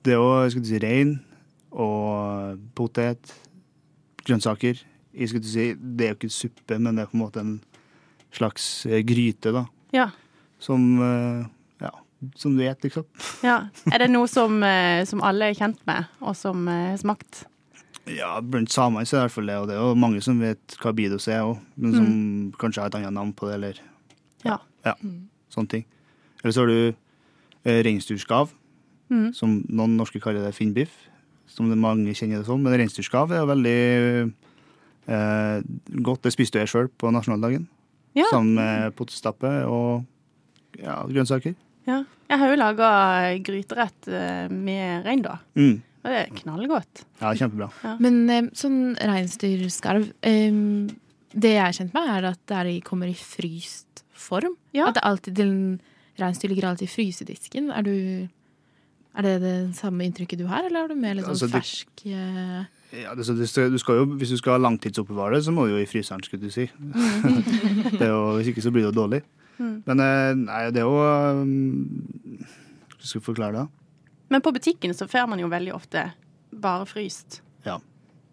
Det 0.04 0.18
skulle 0.52 0.68
si, 0.68 0.80
rein 0.84 1.14
og 1.72 2.60
potet, 2.76 3.32
grønnsaker. 4.28 4.82
Jeg 5.14 5.30
skulle 5.30 5.48
si, 5.48 5.70
det 5.78 6.06
er 6.06 6.14
jo 6.14 6.20
ikke 6.20 6.34
suppe, 6.34 6.78
men 6.80 6.98
det 6.98 7.06
er 7.06 7.12
på 7.12 7.18
en 7.18 7.24
måte 7.24 7.44
en 7.44 7.56
slags 8.34 8.86
eh, 8.90 9.04
gryte, 9.06 9.54
da. 9.56 9.64
Ja. 9.94 10.10
Som 10.64 10.86
eh, 11.06 11.46
ja, 11.84 11.92
som 12.40 12.58
du 12.58 12.64
vet, 12.64 12.84
liksom. 12.84 13.08
ja. 13.46 13.60
Er 13.92 14.04
det 14.04 14.12
noe 14.12 14.30
som, 14.32 14.60
eh, 14.66 15.04
som 15.10 15.24
alle 15.26 15.52
er 15.52 15.58
kjent 15.58 15.82
med, 15.90 16.10
og 16.22 16.36
som 16.40 16.68
har 16.68 16.98
smakt? 17.02 17.46
Ja, 18.10 18.36
blant 18.44 18.72
samene 18.74 19.08
så 19.08 19.16
er 19.16 19.22
det 19.22 19.22
i 19.22 19.28
hvert 19.30 19.36
fall 19.38 19.52
det, 19.52 19.58
og 19.62 19.70
det 19.70 19.76
er 19.78 19.86
jo 19.86 19.96
mange 19.96 20.20
som 20.26 20.42
vet 20.44 20.76
hva 20.82 20.92
bidos 20.96 21.30
er 21.32 21.46
òg, 21.46 21.62
men 21.80 21.96
som 21.96 22.10
kanskje 22.60 22.84
har 22.84 22.92
et 22.92 22.98
annet 23.00 23.16
navn 23.16 23.32
på 23.38 23.48
det, 23.48 23.56
eller 23.60 23.80
Ja. 24.44 24.58
ja 24.84 24.98
sånne 25.54 25.72
ting. 25.72 25.86
Eller 26.42 26.52
så 26.52 26.66
har 26.66 26.74
du 26.74 26.80
eh, 27.64 27.80
reinsdyrskav, 27.86 28.52
Mm. 29.14 29.28
som 29.38 29.60
noen 29.70 29.94
norske 30.00 30.20
kaller 30.24 30.42
det 30.48 30.56
finnbiff, 30.58 30.94
som 31.48 31.70
det 31.70 31.78
mange 31.78 32.16
kjenner 32.18 32.42
det 32.42 32.48
som. 32.50 32.62
Men 32.64 32.74
reinsdyrskav 32.82 33.32
er 33.36 33.44
jo 33.44 33.50
veldig 33.52 33.78
eh, 35.08 35.62
godt. 36.02 36.24
Det 36.26 36.34
spiste 36.34 36.62
jeg 36.64 36.72
sjøl 36.72 36.90
på 36.98 37.12
nasjonaldagen, 37.14 37.68
Ja. 38.18 38.26
sammen 38.32 38.56
med 38.58 38.96
potetstappe 38.98 39.52
og 39.70 40.06
ja, 40.82 41.04
grønnsaker. 41.10 41.56
ja. 41.88 42.04
Jeg 42.34 42.40
har 42.40 42.50
jo 42.50 42.56
laga 42.58 42.88
gryterett 43.46 44.08
eh, 44.10 44.48
med 44.50 45.04
rein, 45.06 45.22
da. 45.22 45.36
Mm. 45.54 45.82
Og 46.04 46.10
det 46.10 46.20
er 46.24 46.32
knallgodt. 46.40 47.04
Ja, 47.22 47.30
kjempebra. 47.38 47.68
Men 48.02 48.16
eh, 48.30 48.48
sånn 48.58 48.96
reinsdyrskarv 48.98 50.08
eh, 50.26 50.56
Det 51.36 51.52
jeg 51.52 51.62
er 51.68 51.76
kjent 51.78 51.94
med, 51.94 52.10
er 52.10 52.26
at 52.32 52.40
det 52.50 52.58
er, 52.58 52.72
kommer 52.88 53.12
i 53.12 53.14
fryst 53.14 54.02
form. 54.14 54.56
Ja. 54.74 54.88
At 54.90 54.98
det 54.98 55.04
alltid, 55.06 55.36
den 55.38 55.54
reinsdyr 56.18 56.50
ligger 56.50 56.72
alltid 56.72 56.88
i 56.90 56.94
frysedisken. 56.96 57.70
Er, 57.70 57.86
du, 57.86 58.30
er 59.14 59.26
det 59.28 59.34
det 59.44 59.56
samme 59.78 60.06
inntrykket 60.08 60.40
du 60.42 60.48
har, 60.50 60.66
eller 60.66 60.86
er 60.88 60.94
du 60.94 60.98
mer 60.98 61.18
litt 61.18 61.28
sånn 61.28 61.36
Altså, 61.36 61.50
fersk 61.54 62.04
eh, 62.10 62.64
Ja, 63.04 63.14
det, 63.18 63.28
det, 63.30 63.68
du 63.74 63.78
skal 63.82 64.00
jo, 64.02 64.08
hvis 64.18 64.34
du 64.34 64.40
skal 64.40 64.62
langtidsoppbevare 64.64 65.38
det, 65.38 65.44
så 65.46 65.54
må 65.54 65.68
du 65.68 65.76
jo 65.76 65.82
i 65.84 65.90
fryseren, 65.90 66.24
skulle 66.26 66.48
du 66.48 66.54
si. 66.54 66.66
det 68.00 68.02
er 68.02 68.12
jo, 68.12 68.24
hvis 68.40 68.50
ikke 68.54 68.66
så 68.66 68.74
blir 68.74 68.86
det 68.86 68.92
jo 68.92 68.98
dårlig. 69.04 69.22
Mm. 69.60 69.76
Men 69.86 70.02
eh, 70.02 70.34
nei, 70.42 70.60
det 70.74 70.82
er 70.82 70.90
jo 70.90 70.98
um, 70.98 71.54
Hvordan 72.42 73.06
skal 73.06 73.20
jeg 73.20 73.26
forklare 73.28 73.62
det? 73.62 73.68
Men 74.34 74.42
på 74.42 74.54
butikken 74.56 74.94
så 74.98 75.06
får 75.10 75.28
man 75.30 75.42
jo 75.44 75.50
veldig 75.52 75.74
ofte 75.76 76.08
bare 76.64 76.86
fryst. 76.90 77.42
Ja. 77.68 77.78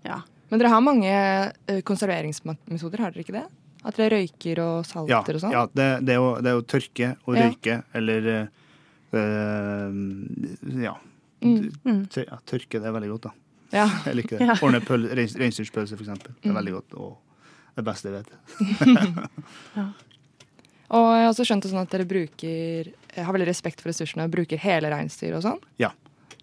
Ja. 0.07 0.23
Men 0.51 0.63
dere 0.63 0.73
har 0.73 0.83
mange 0.85 1.11
eh, 1.13 1.83
konserveringsmetoder, 1.87 3.05
har 3.05 3.13
dere 3.13 3.25
ikke 3.27 3.37
det? 3.37 3.45
At 3.87 3.97
dere 3.97 4.19
røyker 4.19 4.61
og 4.65 4.89
salter 4.89 5.13
Ja, 5.13 5.21
og 5.25 5.43
sånn? 5.43 5.55
ja 5.55 5.63
det, 5.73 5.89
det, 6.09 6.17
er 6.17 6.19
jo, 6.21 6.33
det 6.41 6.51
er 6.51 6.57
jo 6.59 6.65
tørke 6.69 7.13
og 7.25 7.37
Ja. 7.37 7.47
røyke, 7.47 7.77
eller 7.97 8.27
eh, 8.33 8.41
eh, 8.43 8.70
ja. 9.17 10.95
Mm. 11.41 11.71
Mm. 11.85 12.03
Ja. 12.15 12.37
Tørke, 12.47 12.79
det 12.79 12.87
er 12.87 12.95
veldig 12.95 13.11
godt, 13.15 13.31
da. 13.31 13.33
Ja. 13.73 13.87
Jeg 14.07 14.21
liker 14.21 14.39
det. 14.39 14.47
Ja. 14.51 14.59
Ordne 14.67 14.83
pøl, 14.85 15.09
reins, 15.17 15.35
reinsdyrpølse, 15.39 15.97
for 15.97 16.07
eksempel. 16.07 16.37
Det 16.43 16.53
er 16.53 16.59
veldig 16.59 16.77
godt. 16.79 16.95
Og 17.01 17.77
det 17.79 17.87
beste 17.87 18.11
jeg 18.11 18.21
vet. 18.21 18.31
Og 20.91 21.07
jeg 21.15 21.23
har 21.23 21.31
også 21.31 21.47
skjønt 21.47 21.65
det 21.65 21.71
sånn 21.71 21.85
at 21.85 21.93
dere 21.93 22.07
bruker 22.09 22.89
har 23.15 23.35
veldig 23.35 23.47
respekt 23.47 23.83
for 23.83 23.93
ressursene 23.93 24.27
og 24.27 24.33
bruker 24.35 24.59
hele 24.59 24.91
reinsdyr 24.91 25.37
og 25.39 25.45
sånn. 25.47 25.61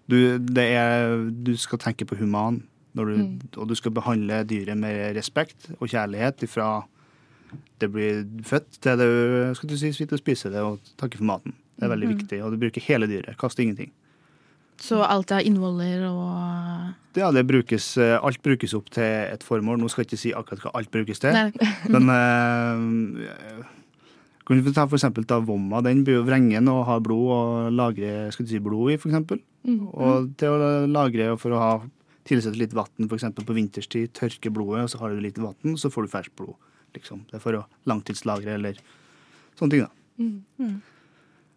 Du, 0.07 0.15
det 0.39 0.63
er, 0.71 1.17
du 1.43 1.51
skal 1.59 1.81
tenke 1.83 2.07
på 2.07 2.15
human, 2.15 2.61
når 2.95 3.09
du, 3.11 3.15
og 3.59 3.67
du 3.67 3.75
skal 3.75 3.91
behandle 3.95 4.39
dyret 4.47 4.79
med 4.79 5.17
respekt 5.17 5.67
og 5.77 5.91
kjærlighet 5.91 6.47
ifra 6.47 6.69
det 7.79 7.89
blir 7.91 8.23
født 8.47 8.79
til 8.83 8.99
det 8.99 9.09
skal 9.59 9.69
du 9.69 9.75
si, 9.79 9.91
sitter 9.95 10.17
og 10.17 10.23
spiser 10.23 10.51
det 10.55 10.63
og 10.63 10.79
takker 10.99 11.21
for 11.21 11.27
maten. 11.29 11.55
Det 11.77 11.85
er 11.85 11.93
veldig 11.93 12.11
viktig. 12.15 12.41
Og 12.43 12.53
du 12.53 12.59
bruker 12.61 12.85
hele 12.87 13.09
dyret. 13.09 13.37
Kaster 13.39 13.63
ingenting. 13.63 13.91
Så 14.81 14.99
alt 15.01 15.31
av 15.33 15.41
innvoller 15.41 16.03
og 16.05 17.17
Ja, 17.17 17.31
det 17.33 17.47
brukes, 17.49 17.95
eh, 17.97 18.19
alt 18.21 18.43
brukes 18.45 18.75
opp 18.77 18.91
til 18.93 19.03
et 19.03 19.41
formål. 19.45 19.79
Nå 19.81 19.89
skal 19.89 20.03
jeg 20.03 20.11
ikke 20.11 20.21
si 20.21 20.33
akkurat 20.37 20.67
hva 20.67 20.73
alt 20.77 20.91
brukes 20.93 21.21
til. 21.23 21.33
Men 21.93 22.11
eh, 22.13 23.63
kan 24.45 24.61
du 24.61 24.69
ta 24.71 24.85
for 24.85 24.99
eksempel 24.99 25.25
ta 25.25 25.39
vomma. 25.41 25.81
Den 25.81 26.03
blir 26.05 26.19
jo 26.19 26.27
vrengen 26.27 26.69
og 26.69 26.85
ha 26.89 26.99
blod 27.03 27.31
og 27.33 27.73
lagre 27.73 28.29
skal 28.31 28.45
du 28.45 28.53
si, 28.53 28.61
blod 28.63 28.93
i, 28.93 28.99
for 29.01 29.09
eksempel. 29.09 29.41
Og 29.97 30.29
til 30.39 30.53
å 30.53 30.71
lagre 30.87 31.33
for 31.41 31.55
å 31.57 31.63
ha 31.63 31.71
tilsette 32.27 32.59
litt 32.59 32.75
vann, 32.75 33.09
eksempel 33.09 33.45
på 33.47 33.55
vinterstid, 33.55 34.13
tørke 34.15 34.51
blodet, 34.53 34.85
og 34.85 34.91
så 34.93 35.01
har 35.01 35.15
du 35.15 35.23
litt 35.23 35.39
vann, 35.39 35.77
så 35.79 35.91
får 35.91 36.05
du 36.05 36.13
ferskt 36.13 36.35
blod. 36.39 36.55
Liksom. 36.95 37.25
Det 37.29 37.39
er 37.39 37.43
for 37.43 37.57
å 37.59 37.65
langtidslagre 37.89 38.55
eller 38.59 38.79
sånne 39.59 39.73
ting, 39.73 39.83
da. 39.87 39.91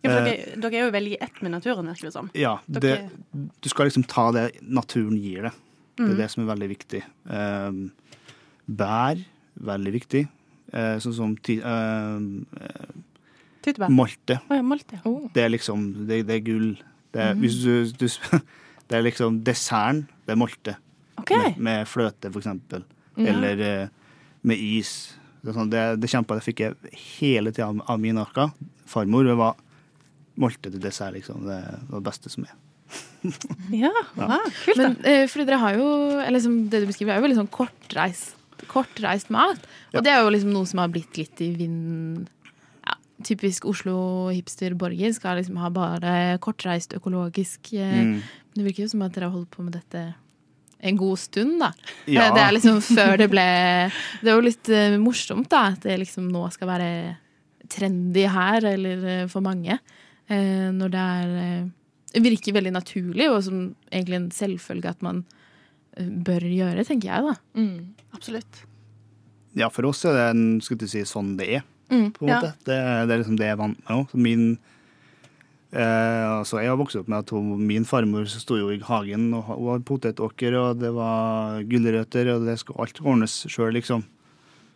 Ja, 0.02 0.11
for 0.14 0.25
dere, 0.25 0.54
dere 0.62 0.78
er 0.78 0.87
jo 0.87 0.92
veldig 0.95 1.12
i 1.12 1.19
ett 1.21 1.42
med 1.45 1.52
naturen, 1.52 1.88
virker 1.92 2.09
det 2.09 2.12
som. 2.14 2.30
Ja, 2.35 2.54
det, 2.66 2.95
du 3.61 3.69
skal 3.69 3.87
liksom 3.90 4.07
ta 4.09 4.30
det 4.33 4.47
naturen 4.62 5.19
gir 5.21 5.42
deg. 5.50 5.52
Det 6.00 6.07
Mm. 6.07 6.11
er 6.14 6.16
det 6.23 6.30
som 6.33 6.42
er 6.49 6.54
veldig 6.54 6.69
viktig. 6.71 7.00
Um, 7.28 7.80
bær, 8.66 9.19
veldig 9.61 9.92
viktig. 9.92 10.23
Eh, 10.73 10.97
sånn 11.02 11.12
som 11.12 11.35
ti, 11.37 11.59
eh, 11.61 12.21
Tyttebær. 13.61 13.90
malte. 13.92 14.38
Å 14.49 14.57
ja, 14.57 14.62
malt. 14.64 14.95
Oh. 15.04 15.28
Det 15.35 15.42
er 15.45 15.50
liksom 15.52 16.07
Det, 16.09 16.23
det 16.26 16.38
er 16.38 16.45
gull. 16.47 16.71
Det 17.12 17.21
er, 17.21 17.35
hvis 17.35 17.59
du, 17.64 17.73
du, 17.99 18.07
det 18.88 18.97
er 18.97 19.02
liksom 19.04 19.42
desserten. 19.45 20.07
Det 20.25 20.33
er 20.33 20.40
malte. 20.40 20.76
OK. 21.21 21.30
Med, 21.37 21.59
med 21.59 21.88
fløte, 21.90 22.30
for 22.33 22.40
eksempel. 22.40 22.85
Eller 23.21 23.61
eh, 23.66 23.88
med 24.47 24.57
is. 24.62 24.95
Det, 25.42 25.52
sånn, 25.57 25.69
det, 25.73 25.83
det 26.00 26.09
kjempa 26.12 26.38
jeg 26.38 26.47
fikk 26.49 26.62
jeg 26.64 26.95
hele 27.19 27.52
tida 27.52 27.69
av 27.69 28.00
min 28.00 28.16
arka. 28.23 28.49
Farmor 28.88 29.28
var 29.37 29.59
malte 30.41 30.71
til 30.73 30.81
dessert, 30.83 31.15
liksom. 31.17 31.45
Det 31.47 31.61
var 31.91 32.01
det 32.01 32.07
beste 32.11 32.33
som 32.33 32.47
er. 32.49 32.57
Ja, 33.71 33.91
wow, 34.17 34.41
kult, 34.65 34.77
da. 34.77 34.81
Men 34.81 34.97
eh, 35.07 35.27
fordi 35.31 35.45
dere 35.47 35.59
har 35.63 35.77
jo 35.77 35.87
eller 36.17 36.33
liksom, 36.39 36.55
Det 36.73 36.81
du 36.83 36.87
beskriver, 36.89 37.13
er 37.15 37.21
jo 37.21 37.27
veldig 37.29 37.37
sånn 37.43 37.51
kortreist, 37.55 38.33
kortreist 38.71 39.31
mat. 39.31 39.61
Og 39.93 40.01
Ja. 40.01 40.05
det 40.07 40.13
er 40.15 40.23
jo 40.25 40.33
liksom 40.35 40.53
noe 40.57 40.67
som 40.67 40.81
har 40.83 40.89
blitt 40.93 41.17
litt 41.21 41.41
i 41.45 41.51
vinden. 41.57 42.25
Ja, 42.87 42.97
typisk 43.29 43.67
Oslo 43.71 43.95
hipster-borger 44.33 45.13
skal 45.15 45.39
liksom 45.41 45.61
ha 45.61 45.69
bare 45.71 46.39
kortreist 46.43 46.97
økologisk. 46.97 47.73
Eh, 47.77 48.01
Mm. 48.01 48.21
Det 48.57 48.65
virker 48.67 48.83
jo 48.83 48.89
som 48.91 49.03
at 49.07 49.13
dere 49.15 49.29
har 49.31 49.37
holdt 49.37 49.51
på 49.55 49.63
med 49.63 49.77
dette 49.77 50.15
en 50.83 50.97
god 50.97 51.19
stund, 51.21 51.61
da. 51.61 51.71
Ja. 52.11 52.31
Det 52.35 52.43
er 52.43 52.53
liksom 52.57 52.81
før 52.83 53.17
det 53.21 53.29
ble 53.31 53.45
Det 54.25 54.33
er 54.33 54.35
jo 54.35 54.41
litt 54.49 54.69
eh, 54.73 54.97
morsomt, 54.99 55.49
da, 55.53 55.67
at 55.77 55.85
det 55.87 55.99
liksom 56.01 56.27
nå 56.33 56.49
skal 56.57 56.69
være 56.73 57.17
trendy 57.71 58.25
her, 58.27 58.65
eller 58.65 59.29
for 59.31 59.45
mange. 59.45 59.77
Eh, 60.31 60.69
når 60.77 60.93
det 60.95 61.05
er 61.17 61.37
eh, 61.43 62.23
virker 62.23 62.55
veldig 62.57 62.73
naturlig, 62.77 63.29
og 63.31 63.43
som 63.47 63.61
egentlig 63.91 64.19
en 64.21 64.31
selvfølge 64.35 64.93
at 64.95 65.03
man 65.03 65.25
eh, 65.97 66.07
bør 66.07 66.47
gjøre, 66.47 66.87
tenker 66.87 67.11
jeg, 67.11 67.27
da. 67.31 67.35
Mm. 67.59 68.11
Absolutt. 68.17 68.65
Ja, 69.59 69.69
for 69.75 69.89
oss 69.91 70.05
er 70.07 70.15
det 70.15 70.27
en, 70.31 70.45
skulle 70.63 70.87
du 70.87 70.91
si, 70.91 71.03
sånn 71.09 71.37
det 71.41 71.51
er, 71.59 71.67
Mm, 71.91 72.13
på 72.15 72.23
en 72.23 72.29
ja. 72.31 72.37
måte. 72.39 72.53
Det, 72.63 72.77
det 72.79 73.15
er 73.15 73.19
liksom 73.19 73.39
det 73.41 73.49
jeg 73.49 73.57
er 73.57 73.59
vant 73.59 73.81
med 73.83 73.97
òg. 73.97 74.13
Min 74.15 74.43
eh, 75.75 76.27
altså 76.39 76.61
Jeg 76.63 76.71
har 76.71 76.79
vokst 76.79 77.01
opp 77.01 77.09
med 77.11 77.25
at 77.25 77.33
hun, 77.35 77.49
min 77.67 77.87
farmor 77.89 78.29
sto 78.31 78.59
jo 78.61 78.71
i 78.71 78.79
hagen 78.87 79.33
og 79.35 79.49
hun 79.49 79.73
hadde 79.73 79.89
potetåker, 79.89 80.55
og 80.61 80.79
det 80.79 80.93
var 80.95 81.65
gulrøtter, 81.71 82.31
og 82.37 82.47
det 82.47 82.61
skulle 82.63 82.87
alt 82.87 83.03
ordnes 83.03 83.41
sjøl, 83.51 83.75
liksom. 83.75 84.07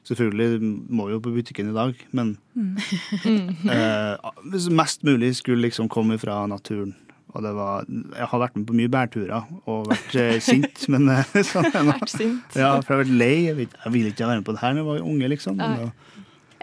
Selvfølgelig 0.05 0.61
må 0.93 1.09
jo 1.09 1.21
på 1.25 1.33
butikken 1.33 1.71
i 1.71 1.77
dag, 1.77 1.97
men 2.13 2.35
eh, 3.73 4.27
hvis 4.53 4.69
mest 4.69 5.05
mulig 5.07 5.33
skulle 5.39 5.65
liksom 5.65 5.89
komme 5.93 6.19
fra 6.21 6.43
naturen. 6.51 6.93
Og 7.35 7.43
det 7.43 7.51
var 7.57 7.87
Jeg 7.89 8.27
har 8.31 8.39
vært 8.39 8.55
med 8.55 8.67
på 8.69 8.77
mye 8.79 8.91
bærturer 8.93 9.49
og 9.67 9.89
vært 9.91 10.19
eh, 10.21 10.37
sint, 10.51 10.85
men 10.93 11.09
eh, 11.11 11.39
sånn 11.51 11.71
er 11.71 11.79
det. 11.79 11.87
Vært 11.89 12.13
sint. 12.13 12.59
Ja, 12.59 12.77
for 12.79 12.95
jeg 12.95 12.99
har 12.99 13.03
vært 13.05 13.17
lei. 13.25 13.37
Jeg, 13.49 13.57
vet, 13.63 13.79
jeg 13.85 13.95
ville 13.97 14.13
ikke 14.13 14.29
være 14.29 14.43
med 14.43 14.47
på 14.47 14.55
det 14.55 14.63
her 14.63 14.77
da 14.77 14.83
jeg 14.85 14.91
var 14.91 15.09
unge, 15.09 15.31
liksom. 15.35 15.59
Men. 15.59 15.95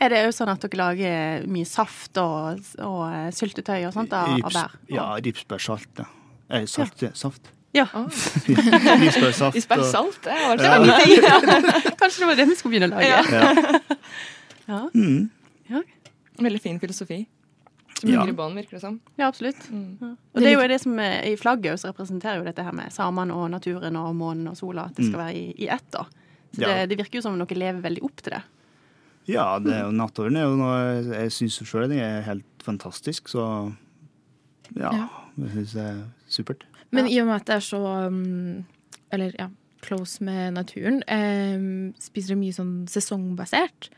Er 0.02 0.10
det 0.10 0.22
jo 0.24 0.34
sånn 0.34 0.50
at 0.50 0.64
dere 0.64 0.80
lager 0.80 1.44
mye 1.52 1.68
saft 1.70 2.18
og, 2.22 2.62
og 2.82 3.02
eh, 3.10 3.28
syltetøy 3.38 3.84
og 3.90 3.94
sånt 3.94 4.16
av, 4.18 4.38
av 4.40 4.56
bær? 4.56 4.78
ja, 4.90 5.10
ripsbærsalt. 5.22 5.92
Ja. 6.02 6.08
Eh, 6.52 6.66
salt, 6.70 7.04
ja. 7.06 7.12
saft. 7.18 7.52
Ja. 7.74 7.86
Oh. 7.96 8.08
Isbergsalt. 8.12 9.56
Isbergsalt 9.56 10.18
salt, 10.18 10.24
det 10.24 10.34
var 10.42 10.58
Ja. 10.60 11.40
det. 11.40 11.96
Kanskje 12.02 12.20
det 12.20 12.28
var 12.28 12.36
det 12.36 12.46
vi 12.50 12.56
skulle 12.60 12.74
begynne 12.80 12.90
å 12.92 13.00
lage? 13.00 13.08
Ja. 13.32 13.80
Ja, 14.68 14.90
Mm. 14.94 15.30
Veldig 16.42 16.62
fin 16.62 16.80
filosofi. 16.80 17.26
Som 18.00 18.10
Ja. 18.10 18.26
Bånd, 18.34 18.56
virker 18.58 18.72
det 18.78 18.82
som. 18.82 19.00
ja 19.18 19.28
absolutt. 19.28 19.60
Mm. 19.70 19.98
Ja. 20.02 20.08
Og 20.34 20.42
det 20.42 20.48
er 20.50 20.56
jo 20.58 20.68
det 20.68 20.80
som 20.82 21.00
er, 21.00 21.22
I 21.30 21.36
flagget 21.38 21.80
så 21.80 21.92
representerer 21.92 22.38
jo 22.40 22.44
dette 22.48 22.64
her 22.66 22.72
med 22.74 22.92
samene 22.92 23.32
og 23.36 23.52
naturen 23.52 23.96
og 24.00 24.16
månen 24.16 24.48
og 24.50 24.58
sola, 24.58 24.86
at 24.90 24.96
det 24.96 25.06
skal 25.08 25.20
være 25.20 25.36
i, 25.36 25.44
i 25.64 25.68
ett. 25.70 25.86
da. 25.92 26.06
Så 26.56 26.62
Ja. 26.62 26.68
det, 26.68 26.90
det 26.90 26.98
virker 26.98 27.20
jo 27.20 27.22
som 27.22 27.34
om 27.38 27.40
dere 27.46 27.58
lever 27.60 27.82
veldig 27.82 28.04
opp 28.04 28.22
til 28.22 28.34
det. 28.34 28.42
ja, 29.28 29.60
det 29.60 29.72
er 29.74 29.84
jo 29.86 29.92
naturen 29.92 30.36
er 30.36 30.42
jo 30.50 30.56
noe 30.58 31.16
Jeg 31.22 31.32
syns 31.32 31.60
sjøl 31.64 31.92
er 31.94 32.22
helt 32.26 32.44
fantastisk, 32.66 33.30
så 33.30 33.72
ja. 34.76 34.92
Ja. 34.92 35.08
Jeg 35.38 35.54
syns 35.56 35.74
jeg 35.78 35.96
er 35.96 36.04
supert. 36.32 36.66
Men 36.92 37.08
i 37.08 37.18
og 37.22 37.30
med 37.30 37.40
at 37.40 37.48
det 37.48 37.56
er 37.56 37.64
så 37.64 37.80
um, 38.12 38.66
Eller 39.12 39.36
ja, 39.40 39.48
close 39.82 40.24
med 40.24 40.54
naturen, 40.56 41.02
eh, 41.08 41.60
spiser 42.00 42.34
dere 42.34 42.42
mye 42.44 42.56
sånn 42.56 42.74
sesongbasert? 42.92 43.90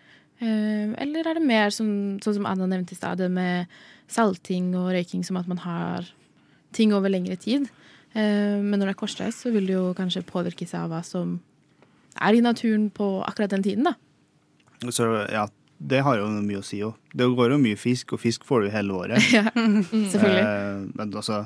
Eh, 0.42 0.94
eller 1.04 1.28
er 1.28 1.38
det 1.38 1.46
mer 1.46 1.74
sånn, 1.74 2.20
sånn 2.24 2.40
som 2.40 2.48
Anna 2.50 2.68
nevnte 2.70 2.96
i 2.96 3.00
stad, 3.00 3.20
det 3.22 3.30
med 3.32 3.72
salting 4.12 4.72
og 4.80 4.94
røyking, 4.96 5.24
som 5.28 5.38
at 5.40 5.50
man 5.50 5.62
har 5.64 6.08
ting 6.74 6.94
over 6.96 7.12
lengre 7.12 7.38
tid? 7.40 7.70
Eh, 8.14 8.60
men 8.62 8.78
når 8.78 8.90
det 8.90 8.96
er 8.96 9.02
korsreist, 9.04 9.44
så 9.44 9.54
vil 9.54 9.68
det 9.70 9.78
jo 9.78 9.92
kanskje 9.98 10.26
påvirkes 10.28 10.74
av 10.80 10.90
hva 10.92 11.04
som 11.06 11.38
er 12.22 12.38
i 12.38 12.44
naturen 12.46 12.90
på 12.94 13.18
akkurat 13.26 13.54
den 13.54 13.66
tiden, 13.66 13.90
da. 13.90 13.96
Så 14.92 15.08
ja, 15.32 15.48
det 15.84 16.00
har 16.06 16.18
jo 16.22 16.28
mye 16.42 16.62
å 16.62 16.64
si 16.66 16.80
òg. 16.86 16.94
Det 17.14 17.28
går 17.36 17.52
jo 17.56 17.58
mye 17.62 17.78
fisk, 17.80 18.14
og 18.16 18.22
fisk 18.24 18.46
får 18.48 18.66
du 18.66 18.70
hele 18.74 18.94
året. 18.96 19.26
ja, 19.36 19.44
selvfølgelig. 19.52 20.44
Eh, 20.44 20.84
men 20.96 21.14
altså, 21.20 21.42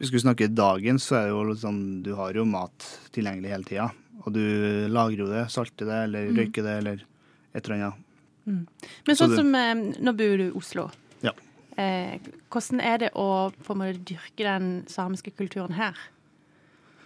hvis 0.00 0.12
vi 0.14 0.22
snakker 0.22 0.48
dagen, 0.56 0.98
så 1.02 1.18
er 1.18 1.26
det 1.28 1.34
jo 1.34 1.56
sånn 1.60 1.80
Du 2.06 2.14
har 2.16 2.32
jo 2.38 2.46
mat 2.48 2.86
tilgjengelig 3.12 3.50
hele 3.52 3.68
tida. 3.68 3.88
Og 4.24 4.32
du 4.36 4.40
lagrer 4.92 5.22
jo 5.24 5.28
det, 5.32 5.46
salter 5.52 5.88
det, 5.88 5.98
eller 6.08 6.30
Mm. 6.30 6.38
røyker 6.40 6.64
det, 6.66 6.74
eller 6.82 7.04
et 7.54 7.64
eller 7.68 7.76
annet. 7.76 8.06
Men 8.46 9.14
Så 9.16 9.26
sånn 9.26 9.36
som 9.36 9.54
eh, 9.54 9.74
Nå 10.00 10.12
bor 10.16 10.36
du 10.40 10.46
i 10.48 10.56
Oslo. 10.56 10.88
Ja. 11.22 11.32
Eh, 11.76 12.16
hvordan 12.50 12.80
er 12.82 12.98
det 13.04 13.10
å 13.14 13.28
på 13.64 13.76
en 13.76 13.80
måte 13.82 14.04
dyrke 14.08 14.44
den 14.48 14.70
samiske 14.88 15.32
kulturen 15.36 15.76
her? 15.76 15.96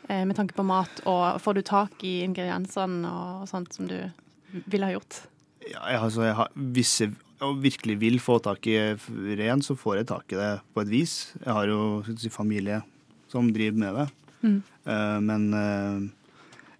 Eh, 0.08 0.25
med 0.25 0.37
tanke 0.37 0.54
på 0.54 0.64
mat, 0.66 1.02
og 1.06 1.40
får 1.42 1.54
du 1.58 1.62
tak 1.62 2.02
i 2.04 2.23
ingrediensene 2.26 3.08
og 3.08 3.49
sånt 3.49 3.73
som 3.75 3.87
du 3.90 3.99
ville 4.70 4.87
ha 4.87 4.92
gjort? 4.99 5.23
Ja, 5.71 5.85
jeg, 5.88 6.00
altså, 6.00 6.26
jeg 6.26 6.37
har, 6.38 6.50
hvis 6.54 7.00
jeg 7.00 7.14
og 7.44 7.62
virkelig 7.62 7.97
vil 8.00 8.18
få 8.23 8.38
tak 8.42 8.66
i 8.71 8.76
ren, 9.38 9.62
så 9.62 9.76
får 9.76 10.00
jeg 10.00 10.11
tak 10.11 10.33
i 10.33 10.38
det 10.38 10.50
på 10.75 10.85
et 10.85 10.90
vis. 10.90 11.14
Jeg 11.40 11.52
har 11.52 11.71
jo 11.71 11.78
si, 12.06 12.30
familie 12.33 12.83
som 13.33 13.50
driver 13.52 13.80
med 13.80 13.99
det. 13.99 14.06
Mm. 14.44 14.61
Uh, 14.87 15.18
men 15.25 15.47
uh, 15.54 16.02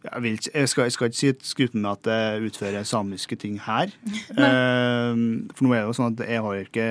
jeg, 0.05 0.23
vil, 0.23 0.39
jeg, 0.55 0.69
skal, 0.69 0.87
jeg 0.87 0.95
skal 0.95 1.11
ikke 1.11 1.19
si 1.19 1.31
et 1.33 1.47
skryte 1.49 1.81
med 1.81 1.91
at 1.91 2.11
jeg 2.13 2.51
utfører 2.51 2.87
samiske 2.89 3.37
ting 3.41 3.59
her. 3.65 3.93
uh, 4.41 5.13
for 5.55 5.67
nå 5.67 5.75
er 5.75 5.83
det 5.83 5.89
jo 5.91 5.97
sånn 5.99 6.15
at 6.15 6.25
jeg 6.29 6.45
har 6.47 6.63
ikke 6.63 6.89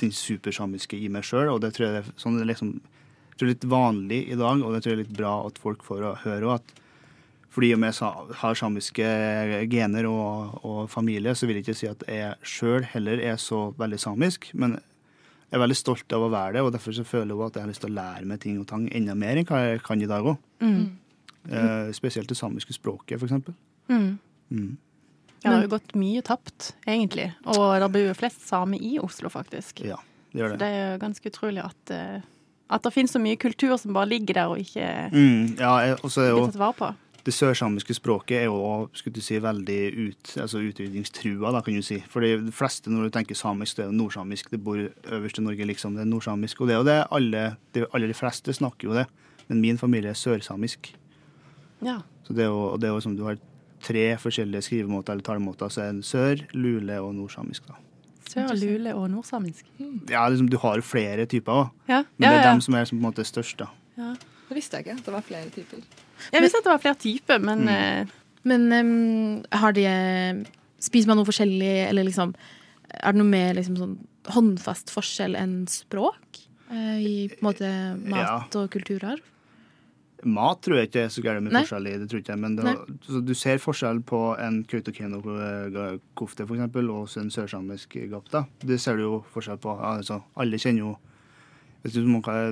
den 0.00 0.14
supersamiske 0.14 1.00
i 1.00 1.10
meg 1.12 1.26
sjøl, 1.26 1.50
og 1.54 1.62
det 1.64 1.74
tror 1.76 1.88
jeg 1.88 2.04
er 2.04 2.12
sånn 2.20 2.38
det 2.38 2.46
er 2.46 2.52
liksom, 2.54 2.76
jeg 3.32 3.40
tror 3.40 3.48
er 3.48 3.54
litt 3.56 3.70
vanlig 3.70 4.20
i 4.28 4.38
dag, 4.38 4.62
og 4.62 4.74
det 4.74 4.84
tror 4.84 4.94
jeg 4.94 5.00
er 5.00 5.04
litt 5.06 5.18
bra 5.18 5.34
at 5.48 5.60
folk 5.62 5.86
får 5.86 6.06
høre 6.24 6.52
òg, 6.52 6.60
at 6.60 6.84
fordi 7.58 7.72
om 7.74 7.82
jeg 7.88 7.94
har 8.38 8.54
samiske 8.54 9.06
gener 9.72 10.06
og, 10.06 10.60
og 10.64 10.84
familie, 10.92 11.32
så 11.34 11.48
vil 11.48 11.58
jeg 11.58 11.64
ikke 11.66 11.74
si 11.74 11.88
at 11.90 12.04
jeg 12.06 12.36
sjøl 12.46 12.84
heller 12.92 13.18
er 13.32 13.36
så 13.42 13.74
veldig 13.78 13.98
samisk. 13.98 14.46
Men 14.54 14.76
jeg 14.78 15.56
er 15.58 15.62
veldig 15.64 15.76
stolt 15.80 16.14
av 16.14 16.22
å 16.22 16.30
være 16.30 16.52
det, 16.58 16.62
og 16.62 16.70
derfor 16.76 16.94
så 16.94 17.02
føler 17.08 17.34
jeg 17.34 17.46
at 17.48 17.58
jeg 17.58 17.64
har 17.64 17.72
lyst 17.72 17.82
til 17.82 17.90
å 17.90 17.96
lære 17.98 18.28
meg 18.30 18.38
ting 18.44 18.60
og 18.62 18.68
tang 18.70 18.86
enda 18.94 19.16
mer 19.18 19.40
enn 19.40 19.48
hva 19.48 19.62
jeg 19.64 19.82
kan 19.82 20.04
i 20.04 20.06
dag 20.10 20.22
òg. 20.30 20.38
Eh, 21.48 21.90
spesielt 21.96 22.28
det 22.30 22.36
samiske 22.38 22.74
språket, 22.76 23.18
for 23.18 23.26
eksempel. 23.26 23.54
Mm. 23.88 24.18
Mm. 24.52 24.76
Ja, 25.42 25.50
det 25.50 25.54
har 25.56 25.66
jo 25.66 25.72
gått 25.76 25.94
mye 25.98 26.22
tapt, 26.26 26.72
egentlig. 26.86 27.30
Og 27.46 27.74
det 27.80 27.90
bor 27.94 28.06
jo 28.10 28.14
flest 28.18 28.46
samer 28.46 28.78
i 28.84 28.98
Oslo, 29.02 29.30
faktisk. 29.32 29.80
Ja, 29.86 29.96
det 30.34 30.42
gjør 30.42 30.54
det. 30.54 30.58
Så 30.58 30.62
det. 30.62 30.70
er 30.78 30.92
jo 30.92 31.02
ganske 31.06 31.32
utrolig 31.32 31.64
at, 31.64 31.94
eh, 31.94 32.20
At 32.70 32.82
det 32.84 32.92
finnes 32.92 33.14
så 33.14 33.20
mye 33.22 33.38
kultur 33.40 33.78
som 33.80 33.94
bare 33.96 34.10
ligger 34.10 34.34
der 34.34 34.48
og 34.52 34.58
ikke 34.60 34.84
Mm, 35.10 35.56
ja, 35.58 35.78
jeg- 35.80 35.92
er 36.04 36.34
blir 36.36 36.46
tatt 36.52 36.58
vare 36.60 36.74
på. 36.76 36.94
Det 37.28 37.34
sørsamiske 37.36 37.92
språket 37.98 38.38
er 38.40 38.46
jo 38.48 38.88
skulle 38.96 39.18
du 39.18 39.24
si, 39.24 39.36
veldig 39.44 39.78
ut, 39.98 40.30
altså 40.40 40.62
utrydningstrua, 40.64 41.50
da, 41.52 41.60
kan 41.64 41.76
du 41.76 41.84
si. 41.84 41.98
For 42.08 42.24
de 42.24 42.52
fleste, 42.54 42.88
når 42.92 43.08
du 43.08 43.14
tenker 43.18 43.36
samisk, 43.36 43.76
det 43.76 43.84
er 43.84 43.90
jo 43.90 43.96
nordsamisk. 43.98 44.48
Det 44.54 44.60
bor 44.64 44.80
øverst 44.80 45.40
i 45.40 45.44
Norge, 45.44 45.66
liksom. 45.68 45.98
Det 45.98 46.06
er 46.06 46.08
nordsamisk. 46.08 46.62
Og 46.62 46.70
det 46.70 46.76
er 46.76 46.80
jo 46.80 46.86
det 46.88 46.96
alle 47.18 47.42
de 47.76 47.84
aller 47.92 48.14
fleste 48.16 48.54
snakker 48.56 48.88
jo 48.88 48.96
det. 48.96 49.04
Men 49.50 49.60
min 49.60 49.80
familie 49.80 50.14
er 50.14 50.18
sørsamisk. 50.18 50.88
Ja. 51.84 51.98
Så 52.24 52.36
det 52.36 52.46
er 52.46 52.48
jo, 52.48 52.64
og 52.72 52.80
det 52.80 52.88
er 52.88 52.96
jo 52.96 53.04
som 53.04 53.18
du 53.18 53.26
har 53.28 53.36
tre 53.84 54.06
forskjellige 54.24 54.64
skrivemåter 54.70 55.14
eller 55.14 55.28
talemåter, 55.28 55.68
så 55.72 55.84
er 55.84 56.00
det 56.00 56.08
sør, 56.08 56.42
lule 56.56 56.96
og 57.04 57.12
nordsamisk, 57.18 57.68
da. 57.68 57.76
Sør, 58.28 58.50
lule 58.58 58.96
og 58.96 59.06
nordsamisk. 59.12 59.68
Ja, 60.10 60.24
liksom, 60.28 60.48
du 60.48 60.58
har 60.64 60.80
flere 60.84 61.28
typer 61.30 61.62
òg, 61.62 61.70
Ja, 61.88 62.02
men 62.16 62.26
ja, 62.26 62.32
det 62.32 62.34
er 62.40 62.44
ja. 62.46 62.50
dem 62.50 62.64
som 62.64 62.74
er 62.74 62.88
som 62.88 62.98
på 62.98 63.04
en 63.04 63.08
måte 63.10 63.24
størst, 63.28 63.60
da. 63.60 63.68
Ja. 64.00 64.14
Det 64.48 64.56
visste 64.56 64.80
jeg 64.80 64.86
ikke. 64.88 64.98
at 64.98 65.06
Det 65.06 65.12
var 65.12 65.24
flere 65.28 65.50
typer. 65.52 65.80
Jeg 66.32 66.42
visste 66.42 66.58
at 66.58 66.64
det 66.68 66.72
var 66.74 66.82
flere 66.84 67.00
typer, 67.04 67.38
men 67.40 67.64
Mm. 67.66 67.68
eh, 67.68 68.06
Men 68.48 68.72
um, 68.72 69.44
har 69.52 69.72
de 69.72 69.84
eh, 69.84 70.44
Spiser 70.80 71.08
man 71.10 71.16
noe 71.18 71.26
forskjellig, 71.26 71.88
eller 71.90 72.04
liksom 72.06 72.34
Er 73.02 73.12
det 73.12 73.18
noe 73.18 73.28
mer 73.28 73.54
liksom 73.54 73.76
sånn 73.76 73.96
håndfast 74.32 74.90
forskjell 74.94 75.34
enn 75.36 75.66
språk? 75.68 76.44
eh, 76.70 76.98
I 77.00 77.28
på 77.28 77.40
en 77.40 77.48
måte 77.48 77.72
mat 78.08 78.54
og 78.56 78.70
kulturarv? 78.70 79.18
Mat 80.24 80.60
tror 80.62 80.76
jeg 80.80 80.88
ikke 80.88 81.02
er 81.04 81.08
så 81.14 81.22
gærent 81.22 81.42
med 81.46 81.52
Nei. 81.52 81.60
forskjell 81.62 81.86
i, 81.86 81.98
det 81.98 82.08
tror 82.10 82.18
jeg 82.18 82.24
ikke. 82.26 82.38
Men 82.42 82.56
det, 82.56 82.72
så 83.06 83.20
du 83.24 83.34
ser 83.38 83.58
forskjell 83.62 84.00
på 84.02 84.18
en 84.42 84.64
kautokeino-kofte 84.66 86.46
for 86.46 86.56
eksempel, 86.56 86.90
og 86.90 87.08
en 87.20 87.30
sørsamisk 87.30 87.94
gapta. 88.10 88.44
Det 88.60 88.80
ser 88.82 88.96
du 88.98 89.02
jo 89.04 89.24
forskjell 89.34 89.60
på. 89.62 89.76
Altså, 89.78 90.20
alle 90.36 90.58
kjenner 90.58 90.82
jo 90.86 90.96
Hvis 91.82 91.92
du 91.94 92.02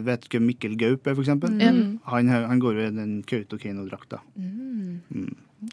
vet 0.07 0.29
hvem 0.31 0.43
Mikkel 0.47 0.77
Gaup 0.79 1.07
er, 1.07 1.15
for 1.15 1.23
eksempel. 1.25 1.51
Mm. 1.51 1.99
Han, 2.07 2.29
han 2.29 2.59
går 2.63 2.73
jo 2.79 2.83
i 2.87 2.91
den 2.95 3.23
kautokeino-drakta. 3.27 4.19
Mm. 4.37 5.01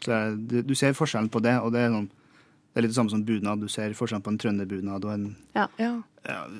Så 0.02 0.10
jeg- 0.10 0.38
du, 0.48 0.62
du 0.62 0.74
ser 0.74 0.92
forskjellen 0.92 1.28
på 1.30 1.40
det, 1.42 1.54
og 1.62 1.70
det 1.72 1.80
er, 1.84 1.88
noen, 1.90 2.08
det 2.08 2.76
er 2.76 2.80
litt 2.82 2.90
det 2.90 2.96
samme 2.98 3.10
som 3.10 3.22
bunad. 3.24 3.60
Du 3.60 3.68
ser 3.68 3.92
forskjellen 3.94 4.22
på 4.26 4.30
en 4.34 4.38
trønderbunad 4.38 5.04
og 5.04 5.12
en 5.14 5.36
Ja. 5.54 5.68
ja, 5.78 6.00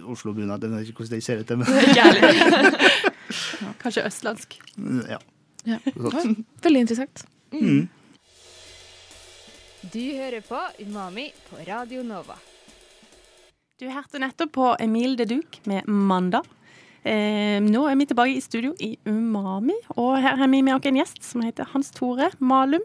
Oslo-bunad. 0.07 0.63
Jeg 0.63 0.71
vet 0.71 0.89
ikke 0.89 0.99
hvordan 1.03 1.19
de 1.19 1.21
ser 1.21 1.39
ut, 1.41 1.51
men 1.59 1.67
kanskje 3.83 4.05
østlandsk. 4.07 4.59
ja. 5.09 5.19
Ja. 5.65 5.79
Sånn. 5.97 6.45
Veldig 6.63 6.81
interessant. 6.85 7.25
Mm. 7.55 7.89
Du 9.93 10.01
hører 10.17 10.41
på 10.45 10.59
Umami 10.85 11.31
på 11.49 11.57
Radio 11.67 12.03
Nova. 12.05 12.37
Du 13.81 13.87
hørte 13.91 14.19
nettopp 14.23 14.53
på 14.55 14.75
Emil 14.81 15.17
de 15.17 15.25
Duc 15.27 15.59
med 15.67 15.85
'Mandag'. 15.87 16.45
Eh, 17.05 17.61
nå 17.61 17.83
er 17.85 17.99
vi 18.01 18.07
tilbake 18.09 18.33
i 18.39 18.41
studio 18.41 18.71
i 18.81 18.95
Umami, 19.05 19.75
og 20.01 20.15
her 20.25 20.39
har 20.41 20.49
vi 20.49 20.63
med 20.65 20.79
oss 20.79 20.87
en 20.89 20.97
gjest 20.97 21.21
som 21.27 21.43
heter 21.45 21.69
Hans 21.75 21.91
Tore 21.93 22.31
Malum. 22.41 22.85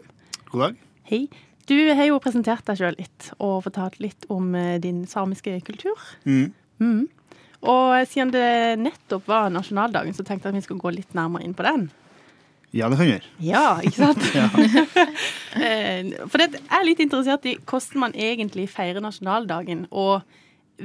God 0.50 0.66
dag. 0.66 0.82
Hei. 1.08 1.22
Du 1.70 1.76
har 1.94 2.04
jo 2.04 2.18
presentert 2.20 2.66
deg 2.68 2.80
sjøl 2.80 2.98
litt 2.98 3.30
og 3.38 3.62
fortalt 3.64 3.96
litt 4.02 4.26
om 4.28 4.52
eh, 4.58 4.76
din 4.82 5.06
samiske 5.08 5.54
kultur. 5.64 5.96
Mm. 6.28 6.50
Mm. 6.82 7.06
Og 7.70 7.94
siden 8.10 8.32
det 8.34 8.50
nettopp 8.82 9.24
var 9.30 9.48
nasjonaldagen, 9.54 10.12
så 10.16 10.26
tenkte 10.26 10.48
jeg 10.48 10.52
at 10.52 10.58
vi 10.58 10.64
skulle 10.66 10.84
gå 10.84 10.92
litt 10.98 11.16
nærmere 11.16 11.46
inn 11.46 11.56
på 11.56 11.64
den. 11.64 11.88
Ja, 12.76 12.90
det 12.90 13.00
kan 13.00 13.08
vi 13.08 13.14
gjøre. 13.14 13.32
Ja, 13.40 13.64
ikke 13.80 14.04
sant? 14.04 14.28
Eh, 15.50 16.12
For 16.30 16.38
jeg 16.38 16.60
er 16.70 16.84
litt 16.86 17.00
interessert 17.02 17.48
i 17.50 17.56
hvordan 17.58 18.04
man 18.04 18.12
egentlig 18.14 18.68
feirer 18.70 19.02
nasjonaldagen. 19.02 19.88
Og 19.90 20.20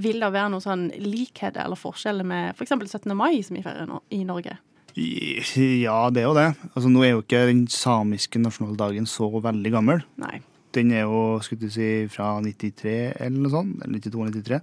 vil 0.02 0.24
det 0.24 0.32
være 0.34 0.52
noen 0.54 0.64
sånn 0.64 0.88
likheter 1.02 1.64
eller 1.66 1.80
forskjeller 1.80 2.28
med 2.28 2.56
f.eks. 2.56 2.74
17. 2.86 3.12
mai, 3.18 3.42
som 3.46 3.58
vi 3.58 3.64
feirer 3.66 3.92
i 4.14 4.24
Norge? 4.28 4.58
Ja, 4.96 6.00
det 6.14 6.22
er 6.22 6.28
jo 6.30 6.36
det. 6.38 6.50
Altså, 6.72 6.90
nå 6.92 7.04
er 7.04 7.16
jo 7.16 7.24
ikke 7.24 7.46
den 7.50 7.66
samiske 7.72 8.40
nasjonaldagen 8.40 9.08
så 9.10 9.28
veldig 9.44 9.72
gammel. 9.74 10.06
Nei. 10.22 10.40
Den 10.76 10.92
er 10.96 11.04
jo 11.04 11.42
skulle 11.44 11.68
du 11.68 11.74
si, 11.74 11.90
fra 12.12 12.36
93 12.44 12.96
eller 13.24 13.36
noe 13.40 13.52
sånt. 13.52 13.84
Eller 13.84 14.00
92-93. 14.00 14.62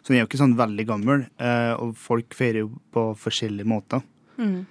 Så 0.00 0.12
den 0.12 0.18
er 0.18 0.24
jo 0.24 0.28
ikke 0.28 0.40
sånn 0.40 0.58
veldig 0.58 0.86
gammel. 0.88 1.24
Eh, 1.40 1.72
og 1.80 1.96
folk 2.00 2.36
feirer 2.36 2.64
jo 2.64 2.74
på 2.92 3.06
forskjellige 3.20 3.68
måter. 3.68 4.04
Mm. 4.40 4.62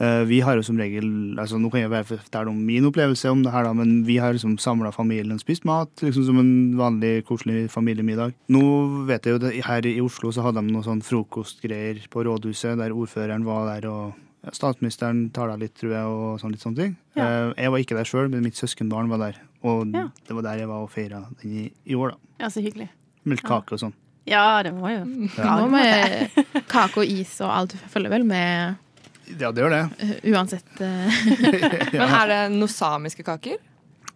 Eh, 0.00 0.22
vi 0.30 0.38
har 0.46 0.54
jo 0.54 0.62
som 0.62 0.76
regel 0.78 1.34
altså 1.42 1.58
Nå 1.58 1.72
kan 1.72 1.80
jeg 1.80 1.90
bare 1.90 2.06
fortelle 2.06 2.52
om 2.52 2.58
min 2.62 2.84
opplevelse 2.86 3.30
om 3.32 3.40
det 3.42 3.50
her, 3.50 3.64
da, 3.66 3.72
men 3.74 4.04
vi 4.06 4.16
har 4.22 4.32
liksom 4.36 4.54
samla 4.62 4.92
familien 4.94 5.40
spist 5.42 5.64
mat. 5.66 5.90
liksom 6.04 6.24
Som 6.28 6.38
en 6.38 6.52
vanlig 6.78 7.24
koselig 7.26 7.66
familiemiddag. 7.70 8.32
Nå 8.48 8.62
vet 9.10 9.26
jeg 9.26 9.32
jo 9.34 9.38
det, 9.42 9.64
Her 9.66 9.86
i 9.90 9.96
Oslo 10.00 10.30
så 10.30 10.42
hadde 10.46 10.62
de 10.62 10.70
noe 10.72 10.86
sånn 10.86 11.02
frokostgreier 11.02 12.04
på 12.12 12.22
rådhuset, 12.24 12.78
der 12.78 12.94
ordføreren 12.94 13.44
var 13.44 13.66
der. 13.74 13.88
og 13.90 14.14
Statsministeren 14.54 15.30
tala 15.34 15.56
litt, 15.58 15.74
tror 15.76 15.90
jeg, 15.92 16.04
og 16.06 16.38
sånn 16.40 16.52
litt 16.54 16.62
sånne 16.62 16.78
ting. 16.78 16.96
Ja. 17.18 17.26
Eh, 17.50 17.54
jeg 17.64 17.70
var 17.74 17.78
ikke 17.82 17.96
der 17.98 18.06
sjøl, 18.08 18.28
men 18.30 18.42
mitt 18.46 18.54
søskenbarn 18.56 19.10
var 19.10 19.18
der. 19.18 19.40
Og 19.66 19.90
Ja. 19.92 20.08
det 20.28 20.34
var 20.36 20.42
der 20.46 20.58
jeg 20.62 20.68
var 20.68 20.82
og 20.86 20.90
feira 20.90 21.24
den 21.42 21.50
i, 21.50 21.72
i 21.90 21.94
år, 21.98 22.14
da. 22.14 22.16
Ja, 22.44 22.46
så 22.54 22.62
hyggelig. 22.62 22.88
Melkekake 23.26 23.72
og 23.74 23.80
sånn. 23.82 23.92
Ja, 24.28 24.62
det 24.62 24.72
var 24.76 24.90
jo. 24.92 25.04
Ja, 25.36 25.56
nå 25.58 25.70
med 25.72 26.30
kake 26.68 26.98
og 27.00 27.04
is 27.08 27.40
og 27.40 27.50
alt 27.50 27.72
følger 27.90 28.10
vel 28.10 28.24
med 28.28 28.76
Ja, 29.36 29.50
det 29.52 29.64
gjør 29.64 29.74
det. 29.74 29.82
eh, 30.04 30.14
uansett. 30.32 30.68
eh. 30.80 31.22
Men 31.98 32.14
er 32.20 32.30
det 32.32 32.42
noe 32.56 32.70
samiske 32.72 33.24
kaker? 33.26 33.58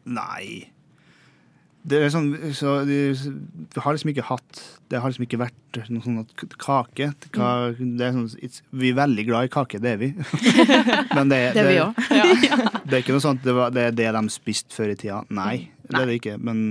Nei. 0.09 0.68
Det 1.83 1.98
er 1.98 2.12
sånn, 2.14 2.29
så 2.55 2.77
de, 2.87 2.96
vi 3.11 3.81
har 3.83 3.94
liksom 3.96 4.12
ikke 4.12 4.22
hatt 4.29 4.61
Det 4.87 5.01
har 5.03 5.11
liksom 5.11 5.25
ikke 5.27 5.40
vært 5.40 5.79
noe 5.90 6.05
sånn 6.05 6.20
at 6.20 6.44
kake 6.62 7.09
ka, 7.35 7.48
det 7.75 8.05
er 8.07 8.12
sånn, 8.14 8.29
it's, 8.38 8.61
Vi 8.70 8.92
er 8.92 9.01
veldig 9.01 9.25
glad 9.27 9.48
i 9.48 9.51
kake, 9.51 9.81
det 9.83 9.96
er 9.96 9.98
vi. 9.98 10.12
Men 11.16 11.33
det, 11.33 11.40
Det 11.57 11.64
er 11.64 11.70
vi 11.72 11.81
òg. 11.83 11.98
det 12.87 12.94
er 12.94 13.01
ikke 13.03 13.16
noe 13.16 13.25
sånt 13.25 13.42
det, 13.42 13.57
var, 13.59 13.75
det 13.75 13.88
er 13.88 13.96
det 13.98 14.09
de 14.14 14.22
spiste 14.31 14.77
før 14.79 14.94
i 14.94 14.98
tida. 15.01 15.25
Nei, 15.35 15.57
det 15.88 15.98
er 16.05 16.07
det 16.12 16.18
ikke. 16.20 16.37
Men 16.38 16.62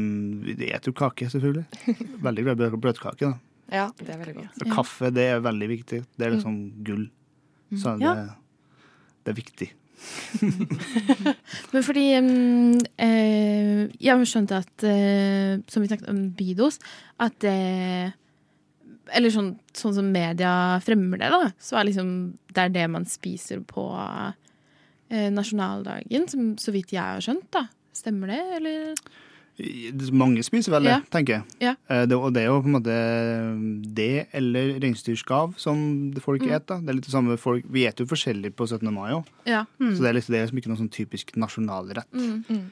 vi 0.47 0.55
spiser 0.55 0.93
jo 0.93 0.95
kake, 1.03 1.27
selvfølgelig. 1.33 1.97
Veldig 2.29 2.45
glad 2.47 2.63
i 2.69 2.83
bløtkake, 2.87 3.33
da. 3.33 3.33
Ja, 3.71 3.89
det 3.99 4.15
er 4.15 4.19
veldig 4.23 4.37
godt. 4.39 4.63
Og 4.63 4.71
Kaffe 4.79 5.11
det 5.15 5.27
er 5.33 5.43
veldig 5.43 5.67
viktig. 5.75 6.01
Det 6.15 6.27
er 6.27 6.37
liksom 6.37 6.57
gull. 6.87 7.09
Så 7.71 7.93
det, 7.97 8.03
Ja. 8.03 8.13
det 9.23 9.31
er 9.31 9.37
viktig. 9.37 9.69
Men 11.73 11.83
fordi 11.85 12.05
eh, 12.17 13.81
Jeg 14.01 14.15
har 14.15 14.23
skjønt 14.25 14.53
at 14.57 14.85
eh, 14.87 15.59
Som 15.69 15.83
vi 15.83 15.89
snakket 15.91 16.09
om 16.09 16.23
Bidos, 16.33 16.79
at 17.21 17.35
det 17.43 17.53
Eller 19.13 19.29
sånn, 19.33 19.51
sånn 19.77 19.93
som 19.99 20.09
media 20.09 20.79
fremmer 20.81 21.21
det, 21.21 21.29
da, 21.33 21.51
så 21.61 21.77
er 21.77 21.89
liksom 21.91 22.11
det 22.51 22.63
er 22.65 22.73
det 22.75 22.87
man 22.91 23.05
spiser 23.07 23.61
på 23.67 23.83
eh, 25.11 25.29
nasjonaldagen, 25.31 26.25
som, 26.31 26.49
så 26.59 26.71
vidt 26.75 26.91
jeg 26.95 27.03
har 27.03 27.21
skjønt, 27.23 27.45
da. 27.53 27.65
Stemmer 27.95 28.31
det, 28.31 28.39
eller? 28.57 28.95
Mange 30.11 30.41
spiser 30.43 30.71
vel 30.71 30.83
det, 30.83 30.89
Ja. 30.91 30.99
tenker 31.11 31.33
jeg. 31.33 31.43
Ja. 31.59 31.75
Eh, 31.89 32.05
Det, 32.05 32.15
og 32.17 32.33
det 32.33 32.41
er 32.43 32.47
jo 32.47 32.61
på 32.61 32.65
en 32.71 32.75
måte 32.81 33.93
det 33.93 34.27
eller 34.33 34.79
reinsdyrskav 34.79 35.57
som 35.59 36.11
folk 36.19 36.41
Mm. 36.41 36.51
et. 36.55 36.65
da. 36.67 36.79
Det 36.79 36.89
er 36.89 36.93
litt 36.93 37.03
det 37.05 37.13
samme 37.13 37.37
folk, 37.37 37.65
Vi 37.69 37.83
spiser 37.85 37.95
jo 37.97 38.05
forskjellig 38.05 38.53
på 38.55 38.67
17. 38.67 38.91
mai 38.93 39.11
òg, 39.11 39.25
Ja. 39.45 39.65
så 39.79 39.99
det 40.01 40.09
er 40.09 40.13
liksom, 40.13 40.31
det 40.31 40.39
er 40.39 40.45
liksom 40.47 40.57
ikke 40.57 40.69
noen 40.71 40.89
sånn 40.89 40.91
typisk 40.91 41.35
nasjonalrett. 41.35 42.11
Mm. 42.13 42.71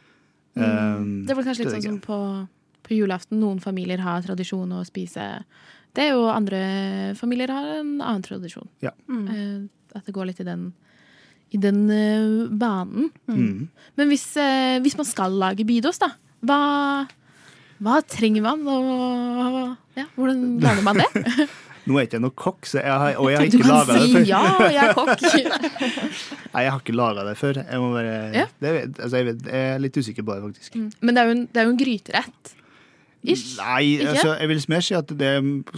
Um, 0.56 1.26
Det 1.26 1.32
er 1.32 1.36
vel 1.36 1.46
kanskje 1.46 1.65
litt 1.65 1.74
er 1.74 1.82
sånn 1.82 1.84
som 1.84 2.00
på, 2.02 2.48
på 2.84 2.96
julaften. 2.98 3.39
Noen 3.39 3.60
familier 3.62 4.00
har 4.00 4.22
tradisjon 4.22 4.70
å 4.72 4.86
spise 4.86 5.44
det, 5.94 6.12
og 6.13 6.30
andre 6.36 7.13
familier 7.15 7.50
har 7.50 7.80
en 7.80 8.00
annen 8.02 8.24
tradisjon. 8.24 8.68
Ja. 8.82 8.92
Mm. 9.08 9.28
Eh, 9.30 9.68
at 9.96 10.06
det 10.06 10.13
går 10.13 10.26
litt 10.28 10.39
i 10.39 10.44
den, 10.44 10.74
i 11.54 11.58
den 11.58 11.89
eh, 11.89 12.48
banen. 12.50 13.12
Mm. 13.28 13.68
Men 13.98 14.08
hvis, 14.10 14.36
eh, 14.38 14.80
hvis 14.80 14.98
man 14.98 15.06
skal 15.06 15.32
lage 15.32 15.65
bidos, 15.65 16.00
da, 16.00 16.10
hva, 16.45 16.60
hva 17.84 17.97
trenger 18.08 18.45
man? 18.45 18.62
Og 18.67 19.97
ja, 19.99 20.06
hvordan 20.15 20.45
lager 20.63 20.86
man 20.86 21.02
det? 21.02 21.10
Nå 21.89 21.97
er 21.97 22.06
ikke 22.06 22.19
jeg 22.19 22.21
noe 22.21 22.36
kokk, 22.38 22.67
så 22.69 22.82
jeg 22.84 22.91
har, 23.02 23.15
og 23.17 23.32
jeg 23.32 23.39
har 23.39 23.47
ikke 23.47 23.62
kan 23.63 23.88
si, 23.88 23.93
det 23.95 24.10
før. 24.13 24.25
ja, 24.30 24.41
jeg 24.69 24.84
er 24.84 24.91
kokk. 24.97 25.23
Nei, 26.54 26.62
jeg 26.65 26.73
har 26.75 26.84
ikke 26.84 26.93
laga 26.99 27.23
det 27.25 27.34
før. 27.39 27.60
Jeg, 27.63 27.80
bare, 27.95 28.13
Ja. 28.36 28.43
det, 28.62 28.73
altså, 28.99 29.15
jeg, 29.17 29.28
vet, 29.32 29.47
jeg 29.49 29.71
er 29.73 29.82
litt 29.82 29.97
usikker 29.97 30.28
på 30.28 30.36
det, 30.36 30.43
faktisk. 30.52 30.78
Men 31.02 31.17
det 31.17 31.23
er 31.23 31.32
jo 31.32 31.36
en, 31.38 31.43
det 31.49 31.62
er 31.62 31.65
jo 31.65 31.73
en 31.73 31.80
gryterett. 31.82 32.52
Ish. 33.19 33.58
Nei, 33.58 33.97
altså, 34.06 34.36
jeg 34.39 34.52
vil 34.52 34.62
mer 34.71 34.86
si 34.86 34.95
at 34.95 35.10
det, 35.19 35.32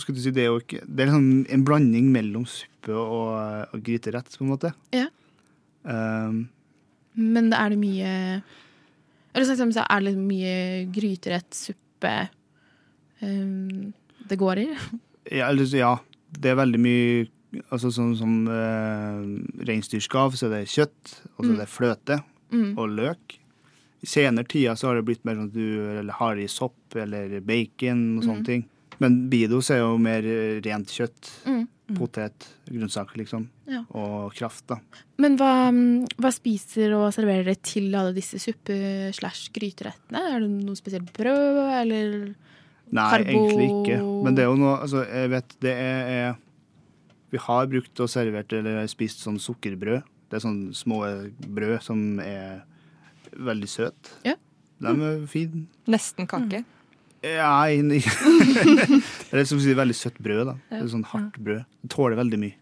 si, 0.03 0.29
det 0.35 0.43
er 0.45 0.59
ikke 0.59 0.81
Det 0.85 1.01
er 1.01 1.07
liksom 1.09 1.29
en 1.55 1.63
blanding 1.65 2.11
mellom 2.13 2.43
suppe 2.45 2.93
og, 2.93 3.71
og 3.71 3.85
gryterett, 3.85 4.35
på 4.35 4.45
en 4.45 4.51
måte. 4.51 4.73
Ja. 4.93 5.07
Um, 5.87 6.43
Men 7.15 7.49
er 7.55 7.71
det 7.73 7.79
mye 7.81 8.11
Eller 9.33 9.47
sagt 9.47 9.61
så 9.75 9.83
er 9.85 10.01
det 10.01 10.09
litt 10.11 10.21
mye 10.21 10.55
gryterett, 10.91 11.53
suppe 11.55 12.15
um, 13.21 13.91
det 14.27 14.39
går 14.41 14.65
i? 14.65 14.67
Ja, 15.31 15.51
ja, 15.53 15.91
det 16.33 16.49
er 16.49 16.57
veldig 16.57 16.79
mye 16.81 17.27
Altså 17.69 17.91
sånn 17.91 18.15
som 18.17 18.31
uh, 18.47 19.21
reinsdyrskav, 19.67 20.33
så 20.39 20.47
er 20.47 20.53
det 20.55 20.71
kjøtt, 20.71 21.11
og 21.35 21.43
så 21.45 21.49
er 21.51 21.57
det 21.59 21.67
fløte 21.69 22.17
Mm. 22.51 22.73
og 22.75 22.89
løk. 22.91 23.37
I 24.03 24.07
senere 24.09 24.47
tider 24.49 24.75
så 24.75 24.89
har 24.89 24.97
det 24.99 25.05
blitt 25.07 25.21
mer 25.27 25.37
sånn 25.37 25.47
at 25.47 25.55
du 25.55 25.99
eller 26.01 26.17
har 26.17 26.39
i 26.41 26.47
sopp 26.51 26.97
eller 26.99 27.37
bacon 27.47 28.17
og 28.17 28.25
sånne 28.25 28.43
ting. 28.47 28.65
Men 28.99 29.29
bidos 29.31 29.69
er 29.71 29.79
jo 29.83 29.93
mer 30.01 30.25
rent 30.65 30.91
kjøtt. 30.91 31.29
Mm. 31.47 31.61
Potet, 31.97 32.47
grønnsaker, 32.69 33.17
liksom. 33.21 33.47
Ja. 33.69 33.81
Og 33.97 34.33
kraft, 34.37 34.63
da. 34.71 34.77
Men 35.21 35.35
hva, 35.39 35.51
mm, 35.71 36.07
hva 36.21 36.31
spiser 36.33 36.93
og 36.97 37.09
serverer 37.15 37.43
dere 37.47 37.55
til 37.61 37.89
alle 37.95 38.13
disse 38.15 38.39
suppe-slash-gryterettene? 38.41 40.21
Er 40.35 40.39
det 40.43 40.49
noe 40.65 40.75
spesielt 40.79 41.11
brød, 41.15 41.59
eller 41.81 42.15
Nei, 42.91 43.05
Karbo- 43.13 43.31
egentlig 43.31 43.67
ikke. 43.71 43.99
Men 44.25 44.35
det 44.35 44.43
er 44.43 44.49
jo 44.49 44.57
noe 44.59 44.73
Altså, 44.83 45.05
jeg 45.07 45.29
vet 45.31 45.53
det 45.63 45.71
er, 45.79 46.09
er 46.11 46.35
Vi 47.31 47.37
har 47.39 47.69
brukt 47.71 48.01
og 48.03 48.09
servert 48.11 48.51
eller 48.57 48.81
spist 48.91 49.21
sånn 49.23 49.39
sukkerbrød. 49.39 50.01
Det 50.31 50.35
er 50.39 50.43
sånne 50.43 50.73
små 50.75 50.99
brød 51.47 51.77
som 51.85 52.19
er 52.19 52.63
veldig 53.31 53.69
søte. 53.71 54.11
Ja. 54.27 54.35
De 54.81 54.91
er 55.07 55.25
fine. 55.31 55.65
Nesten 55.87 56.27
kake. 56.27 56.63
Ja, 57.23 57.53
inni 57.71 58.01
Det 59.31 59.39
er 59.39 59.47
som 59.47 59.61
å 59.61 59.63
si 59.63 59.75
veldig 59.77 59.95
søtt 59.95 60.19
brød, 60.23 60.43
da. 60.51 60.55
Er 60.75 60.87
sånn 60.91 61.07
hardt 61.07 61.37
brød. 61.39 61.63
Det 61.83 61.91
tåler 61.93 62.19
veldig 62.19 62.39
mye. 62.41 62.57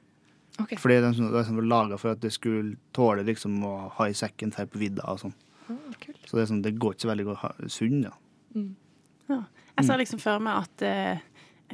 Okay. 0.60 0.78
Fordi 0.78 0.98
det 1.00 1.08
er 1.08 1.16
sånn, 1.16 1.30
det 1.32 1.40
er 1.40 1.48
sånn 1.48 1.70
laga 1.72 1.98
for 2.00 2.14
at 2.14 2.22
det 2.24 2.34
skulle 2.36 2.76
tåle 2.96 3.24
liksom 3.28 3.56
å 3.66 3.76
ha 3.96 4.10
i 4.10 4.16
sekken 4.18 4.52
her 4.58 4.68
på 4.70 4.82
vidda 4.82 5.06
og 5.10 5.22
sånn. 5.24 5.36
Ah. 5.70 5.78
Så 6.28 6.38
det, 6.38 6.48
sånn, 6.50 6.62
det 6.66 6.76
går 6.82 6.96
ikke 6.96 7.06
så 7.06 7.12
veldig 7.12 7.28
godt 7.30 7.72
sunn, 7.72 8.02
da. 8.06 8.14
Jeg 9.30 9.88
sa 9.88 9.96
liksom 10.00 10.20
for 10.20 10.42
meg 10.44 10.66
at 10.66 10.84
eh, 10.84 11.20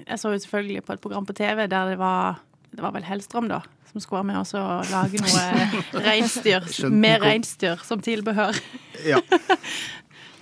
Jeg 0.03 0.19
så 0.19 0.33
jo 0.33 0.41
selvfølgelig 0.43 0.83
på 0.85 0.93
et 0.93 1.01
program 1.01 1.25
på 1.25 1.33
TV 1.37 1.63
der 1.71 1.93
det 1.93 1.95
var 1.97 2.41
Det 2.75 2.83
var 2.83 2.91
vel 2.93 3.07
Hellstrøm, 3.07 3.47
da, 3.49 3.61
som 3.89 4.03
skulle 4.03 4.19
være 4.19 4.29
med 4.33 4.41
oss 4.41 4.51
og 4.59 4.91
lage 4.91 5.21
noe 5.23 6.03
reinsdyr 6.09 6.67
med 6.91 7.23
reinsdyr 7.23 7.81
som 7.87 8.03
tilbehør. 8.03 8.59
Ja. 9.07 9.23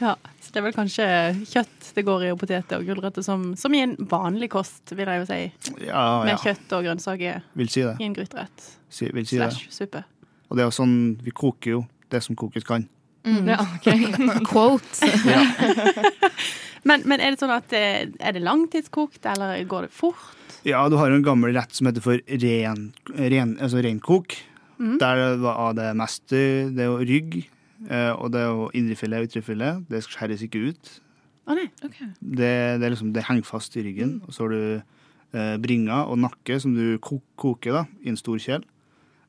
Ja, 0.01 0.17
det 0.53 0.59
er 0.61 0.65
vel 0.67 0.75
kanskje 0.75 1.05
kjøtt 1.49 1.87
det 1.97 2.03
går 2.05 2.23
i, 2.27 2.31
og 2.33 2.39
poteter 2.41 2.77
og 2.79 2.85
gulrøtter, 2.87 3.25
som, 3.25 3.47
som 3.57 3.73
i 3.73 3.81
en 3.81 3.95
vanlig 4.11 4.51
kost, 4.53 4.93
vil 4.93 5.09
jeg 5.09 5.23
jo 5.23 5.27
si. 5.29 5.39
ja, 5.87 6.03
Med 6.23 6.35
ja. 6.35 6.39
kjøtt 6.43 6.75
og 6.77 6.85
grønnsaker 6.85 7.41
Vil 7.57 7.69
si 7.73 7.81
det. 7.85 7.95
i 7.99 8.05
en 8.07 8.13
gryterett 8.17 8.67
Si, 8.93 9.07
vil 9.09 9.25
si 9.25 9.39
det. 9.41 9.49
slash 9.49 9.71
suppe. 9.73 10.03
Og 10.49 10.57
det 10.59 10.61
er 10.63 10.69
jo 10.69 10.75
sånn, 10.77 10.95
vi 11.25 11.31
koker 11.33 11.71
jo 11.79 11.79
det 12.13 12.21
som 12.21 12.37
kokes 12.37 12.63
kan. 12.67 12.85
Ja, 13.25 13.57
ok. 13.79 13.87
quote? 14.51 15.07
Men, 16.83 16.99
men 17.07 17.21
er 17.23 17.31
det 17.31 17.39
sånn 17.39 17.51
at 17.55 17.69
det, 17.71 17.81
er 18.19 18.33
det 18.35 18.41
langtidskokt, 18.43 19.23
eller 19.31 19.55
går 19.71 19.85
det 19.87 19.93
fort? 19.95 20.57
Ja, 20.67 20.81
du 20.91 20.97
har 20.99 21.07
jo 21.13 21.15
en 21.15 21.23
gammel 21.23 21.53
rett 21.55 21.71
som 21.71 21.87
heter 21.87 22.03
for 22.03 22.19
ren, 22.43 22.89
ren, 23.15 23.53
altså 23.63 23.79
reinkok. 23.85 24.35
Der 24.99 25.21
det 25.21 25.37
var 25.45 25.75
det 25.77 25.93
meste 25.95 26.39
Det 26.75 26.81
er 26.83 26.89
jo 26.89 26.97
rygg, 27.07 27.37
eh, 27.39 27.52
og 28.17 28.31
det 28.33 28.41
er 28.41 28.51
jo 28.51 28.67
indrefilet 28.77 29.23
og 29.23 29.29
ytrefilet. 29.31 29.85
Det 29.89 30.03
skjæres 30.05 30.43
ikke 30.45 30.61
ut. 30.71 30.91
Ah, 31.47 31.57
nei. 31.57 31.67
Det, 32.21 32.51
det, 32.79 32.89
liksom, 32.93 33.11
det 33.15 33.25
henger 33.27 33.43
fast 33.47 33.75
i 33.75 33.83
ryggen. 33.83 34.21
Og 34.27 34.35
så 34.35 34.45
har 34.45 34.53
du 34.53 34.61
eh, 35.35 35.57
bringer 35.63 36.07
og 36.07 36.21
nakke 36.23 36.59
som 36.63 36.75
du 36.77 36.95
koker 37.03 37.81
da, 37.81 37.83
i 38.03 38.13
en 38.13 38.19
stor 38.19 38.39
kjel. 38.39 38.63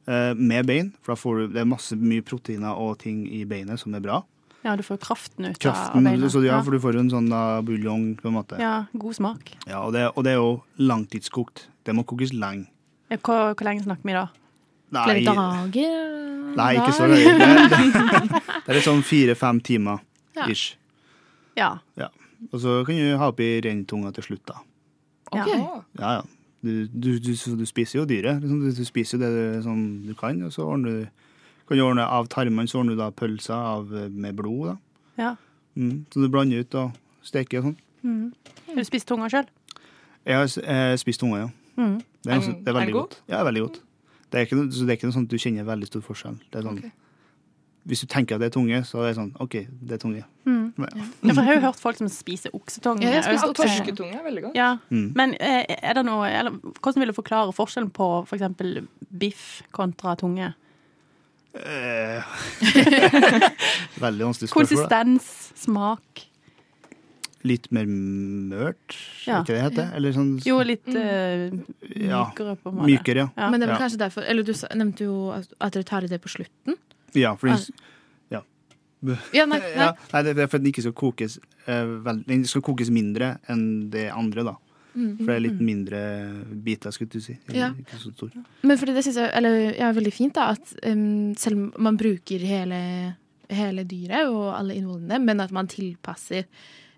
Eh, 0.06 0.34
med 0.36 0.68
bein, 0.68 0.92
for 1.02 1.14
da 1.14 1.18
får 1.18 1.40
du, 1.40 1.48
det 1.56 1.64
er 1.64 1.68
masse 1.70 1.96
mye 1.98 2.22
proteiner 2.26 2.76
og 2.78 2.98
ting 3.02 3.24
i 3.26 3.42
beinet 3.48 3.80
som 3.82 3.94
er 3.96 4.04
bra. 4.04 4.20
Ja, 4.64 4.76
du 4.80 4.84
får 4.86 4.96
kraften 5.02 5.44
ut 5.50 5.58
Kraften, 5.60 6.00
av 6.00 6.06
beina. 6.08 6.28
så, 6.32 6.40
ja, 6.40 6.56
for 6.64 6.72
du 6.72 6.80
får 6.80 6.96
en 6.96 7.10
sånn 7.12 7.26
da, 7.28 7.60
buljong, 7.66 8.14
på 8.22 8.30
en 8.30 8.36
måte. 8.38 8.56
Ja, 8.62 8.86
ja, 8.86 9.00
god 9.00 9.18
smak. 9.18 9.50
og, 9.68 9.90
det, 9.92 10.06
og 10.14 10.24
det 10.24 10.32
er 10.32 10.38
jo 10.40 10.54
langtidskokt. 10.80 11.66
Det 11.84 11.92
må 11.96 12.06
kokes 12.08 12.32
lenge. 12.32 12.70
Hvor, 13.18 13.52
hvor 13.52 13.66
lenge 13.68 13.84
snakker 13.84 14.08
vi 14.08 14.14
da? 14.16 14.24
Flere 14.94 15.24
dager? 15.26 16.23
Nei, 16.58 16.70
ikke 16.78 16.92
så 16.96 17.06
lenge. 17.10 17.32
Det, 17.38 17.48
det, 18.66 18.76
er 18.76 18.80
sånn 18.88 19.02
fire-fem 19.06 19.60
timer 19.66 20.02
Ja. 20.36 20.46
ish. 20.50 20.74
Ja. 21.58 21.70
Og 22.52 22.58
så 22.60 22.80
kan 22.86 22.96
du 22.98 23.16
ha 23.20 23.28
oppi 23.30 23.46
reintunga 23.64 24.10
til 24.16 24.26
slutt, 24.26 24.42
da. 24.50 24.58
Ok. 25.32 25.48
Ja, 26.00 26.10
ja. 26.18 26.22
Du, 26.64 26.86
du, 26.88 27.18
du, 27.20 27.32
du 27.60 27.64
spiser 27.68 28.00
jo 28.00 28.04
dyret. 28.08 28.40
Liksom. 28.42 28.60
Du, 28.64 28.70
du 28.72 28.84
spiser 28.88 29.18
jo 29.18 29.22
det 29.24 29.30
du, 29.34 29.62
som 29.66 29.80
du 30.06 30.14
kan, 30.18 30.38
og 30.46 30.52
så 30.54 30.64
ordner 30.66 31.02
du 31.04 31.22
kan 31.68 31.78
du 31.80 31.84
ordne 31.86 32.04
av 32.04 32.26
tarmene, 32.28 32.68
så 32.68 32.82
ordner 32.82 32.92
du 32.96 33.00
da 33.00 33.06
pølser 33.16 33.54
av, 33.56 33.88
med 34.12 34.36
blod. 34.36 34.74
da. 34.74 34.76
ja. 35.22 35.34
Mm. 35.74 36.04
Så 36.12 36.20
du 36.22 36.28
blander 36.30 36.60
ut 36.62 36.74
og 36.78 36.92
steker 37.26 37.58
og 37.58 37.64
sånn. 37.70 37.78
Mm. 38.06 38.26
Har 38.68 38.76
du 38.78 38.84
spist 38.86 39.08
tunga 39.08 39.26
sjøl? 39.32 39.48
Jeg 40.28 40.36
har 40.38 40.52
eh, 40.70 40.92
spist 41.00 41.18
tunga, 41.24 41.40
ja. 41.40 41.48
Mm. 41.80 41.96
Det 42.22 42.30
er, 42.30 42.44
den- 42.44 42.60
det 42.62 42.70
er 42.70 42.76
veldig 42.76 42.92
den 42.92 42.94
god? 42.94 43.08
godt. 43.08 43.16
Ja, 43.32 43.40
veldig 43.48 43.62
godt. 43.64 43.80
Det 44.34 44.40
er 44.40 44.48
ikke 44.48 44.56
noe, 44.58 44.70
så 44.74 44.82
det 44.82 44.90
er 44.90 44.96
ikke 44.98 45.06
noe 45.06 45.14
sånn 45.14 45.26
at 45.28 45.30
du 45.30 45.38
kjenner 45.38 45.66
veldig 45.68 45.86
stor 45.86 46.02
forskjell. 46.02 46.38
Det 46.50 46.58
er 46.58 46.64
sånn, 46.66 46.78
okay. 46.82 46.90
Hvis 47.86 48.00
du 48.02 48.08
tenker 48.10 48.34
at 48.34 48.42
det 48.42 48.48
er 48.48 48.54
tunge, 48.56 48.80
så 48.88 49.04
er 49.04 49.12
det 49.12 49.18
sånn 49.20 49.28
OK, 49.44 49.54
det 49.70 49.94
er 49.94 50.00
tunge. 50.02 50.24
Mm. 50.48 50.72
Men, 50.80 50.88
ja. 50.98 51.04
Ja, 51.04 51.28
for 51.28 51.38
jeg 51.38 51.46
har 51.46 51.58
jo 51.60 51.62
hørt 51.68 51.82
folk 51.84 52.00
som 52.00 52.10
spiser 52.10 52.56
oksetunge. 52.56 53.06
Ja, 53.06 53.20
jeg 53.20 53.54
Torsketunge 53.54 54.18
er 54.18 54.26
veldig 54.26 54.44
godt. 54.48 54.58
Ja, 54.58 54.72
Mm. 54.90 55.06
Men 55.14 55.36
eh, 55.38 55.62
er 55.68 55.94
det 56.00 56.04
noe 56.08 56.26
eller, 56.26 56.58
Hvordan 56.80 57.04
vil 57.04 57.12
du 57.12 57.16
forklare 57.20 57.54
forskjellen 57.54 57.92
på 57.94 58.10
f.eks. 58.24 58.40
eksempel 58.40 58.88
biff 59.22 59.62
kontra 59.70 60.16
tunge? 60.18 60.50
Eh, 61.54 62.34
veldig 64.02 64.32
vanskelig 64.32 64.50
spørsmål. 64.50 64.58
Konsistens, 64.58 65.30
smak 65.62 66.26
Litt 67.44 67.66
mer 67.76 67.84
mørt, 67.84 68.94
Ja. 69.26 69.42
ikke 69.42 69.52
det 69.52 69.56
det 69.56 69.64
heter? 69.66 69.90
Eller 69.98 70.14
sånn 70.16 70.30
Jo, 70.46 70.62
litt 70.64 70.88
uh, 70.88 71.50
mykere, 71.52 72.54
på 72.56 72.70
en 72.70 72.78
måte. 72.78 72.88
mykere, 72.88 73.26
ja. 73.26 73.28
Ja. 73.36 73.50
Men 73.52 73.60
det 73.60 73.68
var 73.68 73.82
kanskje 73.82 74.00
derfor 74.00 74.24
Eller 74.24 74.42
du 74.42 74.52
nevnte 74.74 75.04
jo 75.04 75.16
at, 75.34 75.50
dere 75.74 75.84
tar 75.84 76.04
i 76.04 76.08
det 76.08 76.22
på 76.24 76.32
slutten. 76.32 76.78
Ja, 77.12 77.34
for 77.36 77.52
den, 77.52 77.60
Ja, 79.36 79.44
nei, 79.44 79.58
nei. 79.60 79.72
ja, 79.76 79.90
nei, 80.12 80.22
det 80.24 80.38
er 80.38 80.48
for 80.48 80.56
at 80.56 80.62
den 80.64 80.70
ikke 80.72 80.84
skal 80.86 80.94
kokes 80.96 81.38
uh, 81.68 81.84
vel, 82.06 82.22
Den 82.24 82.44
skal 82.48 82.64
kokes 82.64 82.88
mindre 82.94 83.34
enn 83.52 83.90
det 83.92 84.06
andre, 84.14 84.46
da. 84.48 84.54
Mm. 84.94 85.16
For 85.18 85.26
det 85.32 85.34
er 85.34 85.42
litt 85.42 85.60
mindre 85.64 86.00
biter, 86.64 86.94
skulle 86.94 87.10
du 87.10 87.20
si. 87.22 87.34
Ja. 87.52 87.72
Ikke 87.74 87.98
så 87.98 88.12
stor. 88.14 88.30
Men 88.62 88.78
fordi 88.78 88.94
det 88.94 89.02
syns 89.06 89.18
jeg 89.18 89.32
eller, 89.34 89.58
ja, 89.74 89.88
er 89.90 89.96
veldig 89.98 90.14
fint, 90.14 90.36
da, 90.38 90.52
at 90.54 90.72
um, 90.86 91.34
selv 91.40 91.58
om 91.58 91.84
man 91.88 91.98
bruker 92.00 92.44
hele, 92.46 92.78
hele 93.50 93.84
dyret 93.90 94.30
og 94.30 94.52
alle 94.54 94.78
innvollene, 94.78 95.18
men 95.24 95.42
at 95.42 95.52
man 95.54 95.68
tilpasser 95.70 96.46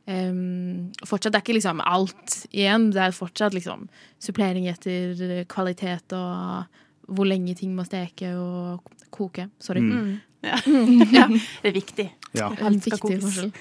um, 0.06 0.92
fortsatt, 1.06 1.32
Det 1.32 1.40
er 1.40 1.44
ikke 1.44 1.58
liksom 1.58 1.80
alt 1.84 2.36
igjen. 2.52 2.90
Det 2.94 3.02
er 3.02 3.16
fortsatt 3.16 3.54
liksom 3.56 3.88
supplering 4.22 4.68
etter 4.70 5.44
kvalitet 5.50 6.12
og 6.16 6.66
hvor 7.06 7.28
lenge 7.28 7.54
ting 7.54 7.74
må 7.76 7.84
steke 7.86 8.32
og 8.34 8.82
koke. 9.14 9.48
Sorry. 9.62 9.80
Mm. 9.80 9.92
Mm. 9.96 10.16
Ja. 10.46 10.58
Ja. 11.16 11.26
Det 11.62 11.70
er 11.70 11.76
viktig. 11.76 12.08
Ja, 12.36 12.50
En 12.58 12.66
Alt 12.72 12.82
skal 12.86 12.96
viktig 12.96 13.00
kokes. 13.00 13.24
forskjell. 13.24 13.52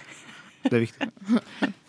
det 0.65 0.73
er 0.73 0.83
viktig. 0.87 1.07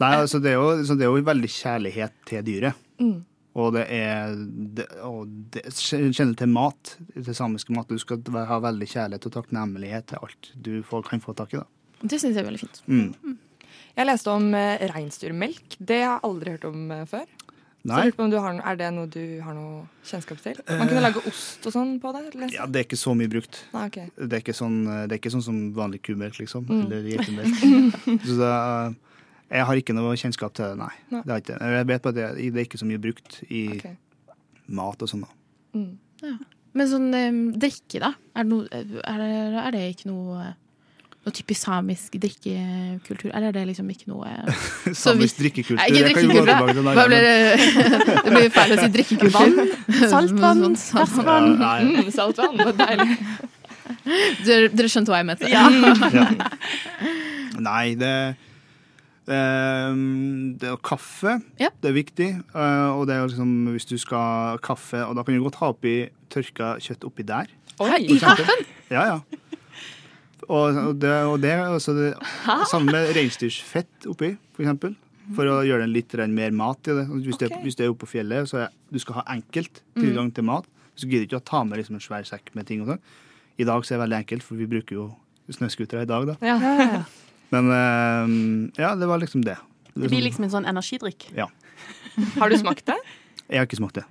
Nei, 0.00 0.10
altså, 0.20 0.38
det 0.40 0.52
er 0.52 0.60
jo, 0.60 0.68
så 0.84 0.94
det 0.96 1.06
er 1.06 1.10
jo 1.14 1.24
veldig 1.26 1.50
kjærlighet 1.52 2.12
til 2.28 2.44
dyret. 2.46 2.84
Mm. 3.00 3.16
Og 3.56 3.72
det 3.72 3.86
er 3.88 4.34
det, 4.76 4.84
og 5.00 5.30
det, 5.54 5.62
Generelt 5.80 6.36
til 6.42 6.50
mat, 6.52 6.92
til 7.16 7.34
samiske 7.34 7.72
mat. 7.72 7.88
Du 7.88 7.96
skal 7.98 8.20
ha 8.50 8.58
veldig 8.60 8.88
kjærlighet 8.90 9.28
og 9.30 9.32
takknemlighet 9.38 10.10
til 10.12 10.20
alt 10.20 10.50
du 10.60 10.82
får, 10.84 11.06
kan 11.08 11.24
få 11.24 11.32
tak 11.38 11.54
i. 11.56 11.62
da. 11.62 11.64
Det 12.02 12.20
syns 12.20 12.36
jeg 12.36 12.42
er 12.44 12.50
veldig 12.50 12.60
fint. 12.66 12.82
Mm. 12.86 13.38
Jeg 13.96 14.06
leste 14.10 14.28
om 14.32 14.50
eh, 14.54 14.82
reinsdyrmelk. 14.92 15.76
Det 15.78 16.02
har 16.02 16.18
jeg 16.18 16.24
aldri 16.28 16.52
hørt 16.56 16.66
om 16.68 16.90
eh, 16.92 17.04
før. 17.08 17.24
Så 17.86 17.92
Nei, 17.92 18.00
Så 18.10 18.16
på 18.18 18.24
om 18.24 18.30
du 18.32 18.36
har, 18.42 18.54
no- 18.56 18.64
Er 18.66 18.76
det 18.80 18.86
noe 18.96 19.06
du 19.06 19.20
har 19.46 19.54
noe 19.54 19.84
kjennskap 20.04 20.40
til? 20.42 20.56
Man 20.66 20.88
kunne 20.90 21.04
lage 21.04 21.20
ost 21.30 21.68
og 21.70 21.74
sånn 21.76 21.92
på 22.02 22.10
det? 22.16 22.22
leste 22.34 22.56
ja, 22.56 22.64
det 22.66 22.80
er 22.80 22.86
ikke 22.88 22.98
så 22.98 23.12
mye 23.14 23.30
brukt. 23.30 23.60
Nei, 23.76 23.84
ok. 23.86 23.98
Det 24.18 24.32
er 24.40 24.42
ikke 24.42 24.56
sånn, 24.58 24.80
det 25.06 25.14
er 25.14 25.20
ikke 25.20 25.30
sånn 25.36 25.44
som 25.46 25.60
vanlig 25.76 26.00
kumelk, 26.08 26.40
liksom. 26.42 26.66
Mm. 26.66 26.80
Eller 26.82 27.06
geitemelk. 27.12 27.62
så 28.26 28.50
jeg 29.46 29.68
har 29.70 29.78
ikke 29.78 29.94
noe 29.94 30.16
kjennskap 30.18 30.56
til 30.58 30.66
det, 30.72 30.80
nei. 30.82 30.90
Nei. 31.14 31.22
Det 31.22 31.30
har 31.30 31.38
jeg 31.38 31.46
ikke. 31.46 31.60
Jeg 31.78 31.86
vet 31.92 32.02
bare 32.08 32.14
at 32.16 32.18
det, 32.18 32.26
det 32.56 32.60
er 32.60 32.66
ikke 32.66 32.82
så 32.82 32.88
mye 32.90 33.02
brukt 33.06 33.38
i 33.46 33.62
Ok. 33.76 33.86
mat 34.80 35.06
og 35.06 35.12
sånn. 35.12 35.22
da. 35.22 35.30
Mm. 35.78 36.38
Men 36.76 36.90
sånn 36.90 37.06
um, 37.14 37.40
drikke, 37.54 38.00
da? 38.02 38.10
Er 38.34 38.42
det, 38.42 38.50
noe, 38.50 38.66
er, 38.74 39.22
det, 39.22 39.60
er 39.62 39.76
det 39.78 39.84
ikke 39.94 40.10
noe 40.10 40.48
noe 41.26 41.34
typisk 41.34 41.66
samisk 41.66 42.16
drikkekultur? 42.22 43.30
Eller 43.32 43.50
er 43.50 43.56
det 43.58 43.64
liksom 43.72 43.90
ikke 43.92 44.08
noe 44.12 44.30
Samisk 45.04 45.40
drikkekultur. 45.42 45.80
Nei, 45.80 45.88
ikke 45.90 46.02
jeg 46.04 46.16
kan 46.16 46.30
jo 46.30 46.44
bare 46.46 46.56
drikkekultur, 46.62 46.78
tilbake 46.78 46.78
til 46.78 46.84
Hva 46.96 47.06
blir 47.10 47.26
det? 47.26 47.36
Det 48.26 48.32
blir 48.36 48.50
feil 48.56 48.74
å 48.74 48.80
si 48.80 48.88
drikkekultur. 48.96 49.60
Saltvann, 50.14 50.64
Sånn, 50.64 50.80
sånn. 50.80 51.04
ferskvann. 51.04 51.52
Ja. 51.60 51.74
Mm, 51.82 52.10
saltvann, 52.14 52.58
det 52.60 52.70
var 52.70 52.80
deilig. 52.80 53.20
Dere, 54.46 54.68
dere 54.74 54.90
skjønte 54.90 55.10
hva 55.12 55.18
jeg 55.20 55.26
mente? 55.28 55.48
Ja. 55.50 55.66
Ja. 56.14 56.26
Nei, 57.62 57.94
det 57.98 58.16
Um, 59.26 60.54
det 60.54 60.68
er 60.70 60.76
kaffe. 60.86 61.32
Ja. 61.58 61.72
Det 61.82 61.88
er 61.90 61.94
viktig. 61.96 62.28
Uh, 62.54 62.94
og 62.94 63.08
det 63.08 63.16
er 63.16 63.26
liksom, 63.26 63.54
hvis 63.74 63.88
du 63.90 63.96
skal 63.98 64.20
ha 64.22 64.60
kaffe, 64.62 65.00
og 65.02 65.16
da 65.18 65.24
kan 65.26 65.34
du 65.34 65.42
godt 65.42 65.58
ha 65.58 65.72
oppi 65.72 65.96
tørka 66.30 66.76
kjøtt 66.82 67.06
oppi 67.08 67.26
der. 67.26 67.50
Oi, 67.82 67.90
I 68.06 68.20
kaffen? 68.22 68.62
Ja, 68.86 69.02
ja. 69.10 69.16
Og, 70.46 70.76
og 70.78 70.94
det, 71.02 71.10
og 71.26 71.40
det 71.42 71.50
er 71.56 71.74
det 71.74 72.12
samme 72.70 72.92
med 72.94 73.12
reinsdyrsfett 73.16 74.06
oppi, 74.10 74.32
for 74.54 74.62
eksempel. 74.66 74.94
For 75.34 75.48
å 75.50 75.56
gjøre 75.66 75.88
det 75.88 75.90
litt 75.90 76.14
mer 76.30 76.52
mat 76.54 76.86
i 76.86 76.94
det. 76.94 77.06
Hvis, 77.10 77.38
det 77.40 77.48
Ok. 77.50 77.62
hvis 77.64 77.74
det 77.78 77.86
er 77.86 77.90
oppe 77.90 78.04
på 78.04 78.12
fjellet, 78.14 78.46
så 78.46 78.60
er, 78.66 78.74
du 78.94 78.98
skal 79.02 79.18
ha 79.18 79.24
enkelt 79.34 79.82
tilgang 79.98 80.30
til 80.34 80.46
mat. 80.46 80.68
Så 80.94 81.08
gidder 81.10 81.26
du 81.26 81.32
ikke 81.34 81.42
å 81.42 81.48
ta 81.50 81.64
med 81.66 81.80
liksom 81.80 81.98
en 81.98 82.04
svær 82.04 82.22
sekk 82.24 82.52
med 82.54 82.68
ting 82.68 82.84
og 82.84 82.92
sånn. 82.92 83.02
I 83.58 83.66
dag 83.66 83.82
så 83.82 83.94
er 83.94 83.98
det 83.98 84.04
veldig 84.04 84.18
enkelt, 84.22 84.44
for 84.46 84.60
vi 84.60 84.68
bruker 84.70 84.94
jo 85.00 85.06
snøscootere 85.50 86.04
i 86.06 86.10
dag, 86.10 86.30
da. 86.30 86.36
Ja. 86.46 87.02
Men 87.54 87.70
eh, 87.74 88.80
ja, 88.82 88.94
det 88.98 89.06
var 89.10 89.18
liksom 89.22 89.42
det. 89.46 89.56
Det 89.96 90.10
blir 90.12 90.22
liksom 90.26 90.46
en 90.46 90.52
sånn 90.52 90.68
energidrikk. 90.68 91.28
Har 92.36 92.50
du 92.52 92.56
smakt 92.60 92.86
det? 92.86 92.96
Jeg 93.48 93.58
har 93.58 93.66
ikke 93.66 93.78
smakt 93.82 93.98
det. 93.98 94.06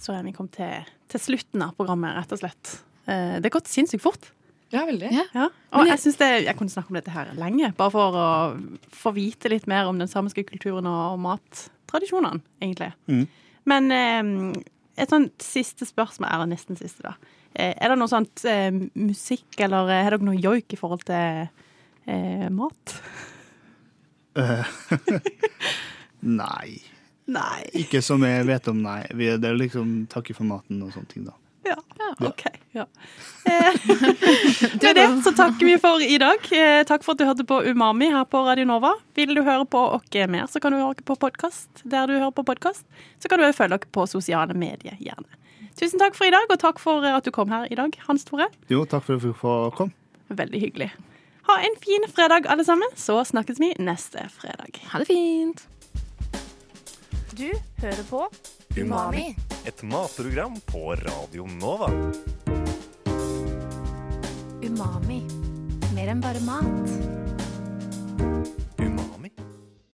Så 0.00 0.14
er 0.16 0.22
vi 0.24 0.32
kommet 0.32 0.54
til, 0.56 0.86
til 1.12 1.20
slutten 1.20 1.62
av 1.66 1.74
programmet, 1.76 2.14
rett 2.16 2.32
og 2.32 2.40
slett. 2.40 2.76
Eh, 3.06 3.36
Det 3.40 3.50
har 3.50 3.56
gått 3.60 3.68
sinnssykt 3.68 4.02
fort. 4.04 4.30
Ja, 4.72 4.84
veldig. 4.86 5.08
Ja. 5.12 5.24
Ja. 5.34 5.48
Og 5.74 5.88
jeg, 5.90 5.98
synes 5.98 6.16
det, 6.20 6.28
jeg 6.46 6.56
kunne 6.56 6.70
snakke 6.72 6.92
om 6.92 6.96
dette 7.00 7.10
her 7.12 7.32
lenge, 7.36 7.72
bare 7.76 7.90
for 7.92 8.14
å 8.16 8.26
få 8.94 9.12
vite 9.16 9.50
litt 9.50 9.66
mer 9.70 9.88
om 9.90 9.98
den 9.98 10.08
samiske 10.08 10.44
kulturen 10.46 10.86
og 10.86 11.18
mattradisjonene, 11.24 12.40
egentlig. 12.62 12.92
Mm. 13.10 13.24
Men 13.68 13.90
eh, 13.92 14.62
et 15.02 15.10
sånt 15.10 15.42
siste 15.42 15.88
spørsmål, 15.90 16.30
eller 16.30 16.52
nesten 16.52 16.78
siste, 16.78 17.02
da. 17.08 17.16
Eh, 17.52 17.74
Er 17.76 17.90
det 17.92 17.98
noe 17.98 18.08
sånt 18.12 18.44
eh, 18.46 18.70
musikk, 18.94 19.58
eller 19.58 19.90
har 19.90 20.14
dere 20.14 20.22
noe 20.30 20.38
joik 20.38 20.72
i 20.72 20.78
forhold 20.78 21.02
til 21.10 21.48
eh, 22.06 22.46
mat? 22.54 22.94
Nei. 26.22 26.78
Nei. 27.30 27.62
Ikke 27.84 28.00
som 28.02 28.22
jeg 28.26 28.46
vet 28.48 28.68
om, 28.72 28.80
nei. 28.82 29.04
Vi- 29.14 29.36
Det 29.38 29.50
er 29.52 29.58
liksom 29.60 30.06
takke 30.10 30.34
for 30.34 30.44
maten 30.48 30.82
og 30.82 30.90
sånne 30.94 31.08
ting, 31.12 31.24
da. 31.28 31.36
Ja, 31.64 31.76
OK. 32.26 32.44
Ja. 32.74 32.86
Eh, 33.50 33.72
Med 34.82 34.96
det 34.96 35.04
så 35.24 35.30
takker 35.34 35.64
vi 35.64 35.76
for 35.80 36.00
i 36.04 36.18
dag. 36.20 36.42
Eh, 36.52 36.82
Takk 36.84 37.02
for 37.04 37.12
at 37.14 37.18
du 37.18 37.24
hørte 37.24 37.44
på 37.48 37.56
Umami 37.64 38.10
her 38.12 38.24
på 38.28 38.42
Radio 38.46 38.66
Nova. 38.68 38.92
Vil 39.16 39.32
du 39.34 39.40
høre 39.42 39.64
på 39.64 39.80
oss 39.96 40.02
mer, 40.28 40.44
så 40.46 40.60
kan 40.60 40.72
du 40.72 40.78
høre 40.78 40.94
på 41.04 41.16
podkast 41.16 41.82
der 41.84 42.06
du 42.06 42.14
hører 42.18 42.34
på 42.36 42.44
podkast. 42.44 42.84
Så 43.18 43.28
kan 43.28 43.38
du 43.40 43.44
òg 43.46 43.54
følge 43.56 43.78
dere 43.78 43.88
på 43.92 44.04
sosiale 44.08 44.54
medier, 44.54 44.96
gjerne. 45.00 45.26
Tusen 45.80 45.98
takk 45.98 46.14
for 46.18 46.26
i 46.28 46.30
dag, 46.34 46.44
og 46.50 46.58
takk 46.60 46.78
for 46.78 47.04
at 47.08 47.24
du 47.24 47.30
kom 47.30 47.48
her 47.50 47.66
i 47.70 47.74
dag, 47.80 47.96
Hans 48.06 48.24
Tore. 48.28 48.48
Jo, 48.68 48.84
takk 48.84 49.04
for 49.06 49.16
at 49.16 49.22
du 49.24 49.32
fikk 49.32 49.76
komme. 49.76 49.92
Veldig 50.30 50.60
hyggelig. 50.60 50.90
Ha 51.48 51.56
en 51.64 51.76
fin 51.80 52.04
fredag, 52.12 52.46
alle 52.46 52.64
sammen. 52.64 52.88
Så 52.94 53.16
snakkes 53.24 53.58
vi 53.58 53.72
neste 53.80 54.28
fredag. 54.36 54.76
Ha 54.92 54.98
det 55.00 55.06
fint. 55.08 55.64
Du 57.40 57.48
hører 57.80 58.02
på 58.10 58.26
Umami. 58.76 59.36
Et 59.64 59.82
matprogram 59.82 60.58
på 60.60 60.92
Radio 60.92 61.46
Nova. 61.46 61.86
Umami. 64.60 65.22
Mer 65.94 66.10
enn 66.12 66.20
bare 66.20 66.42
mat. 66.44 66.92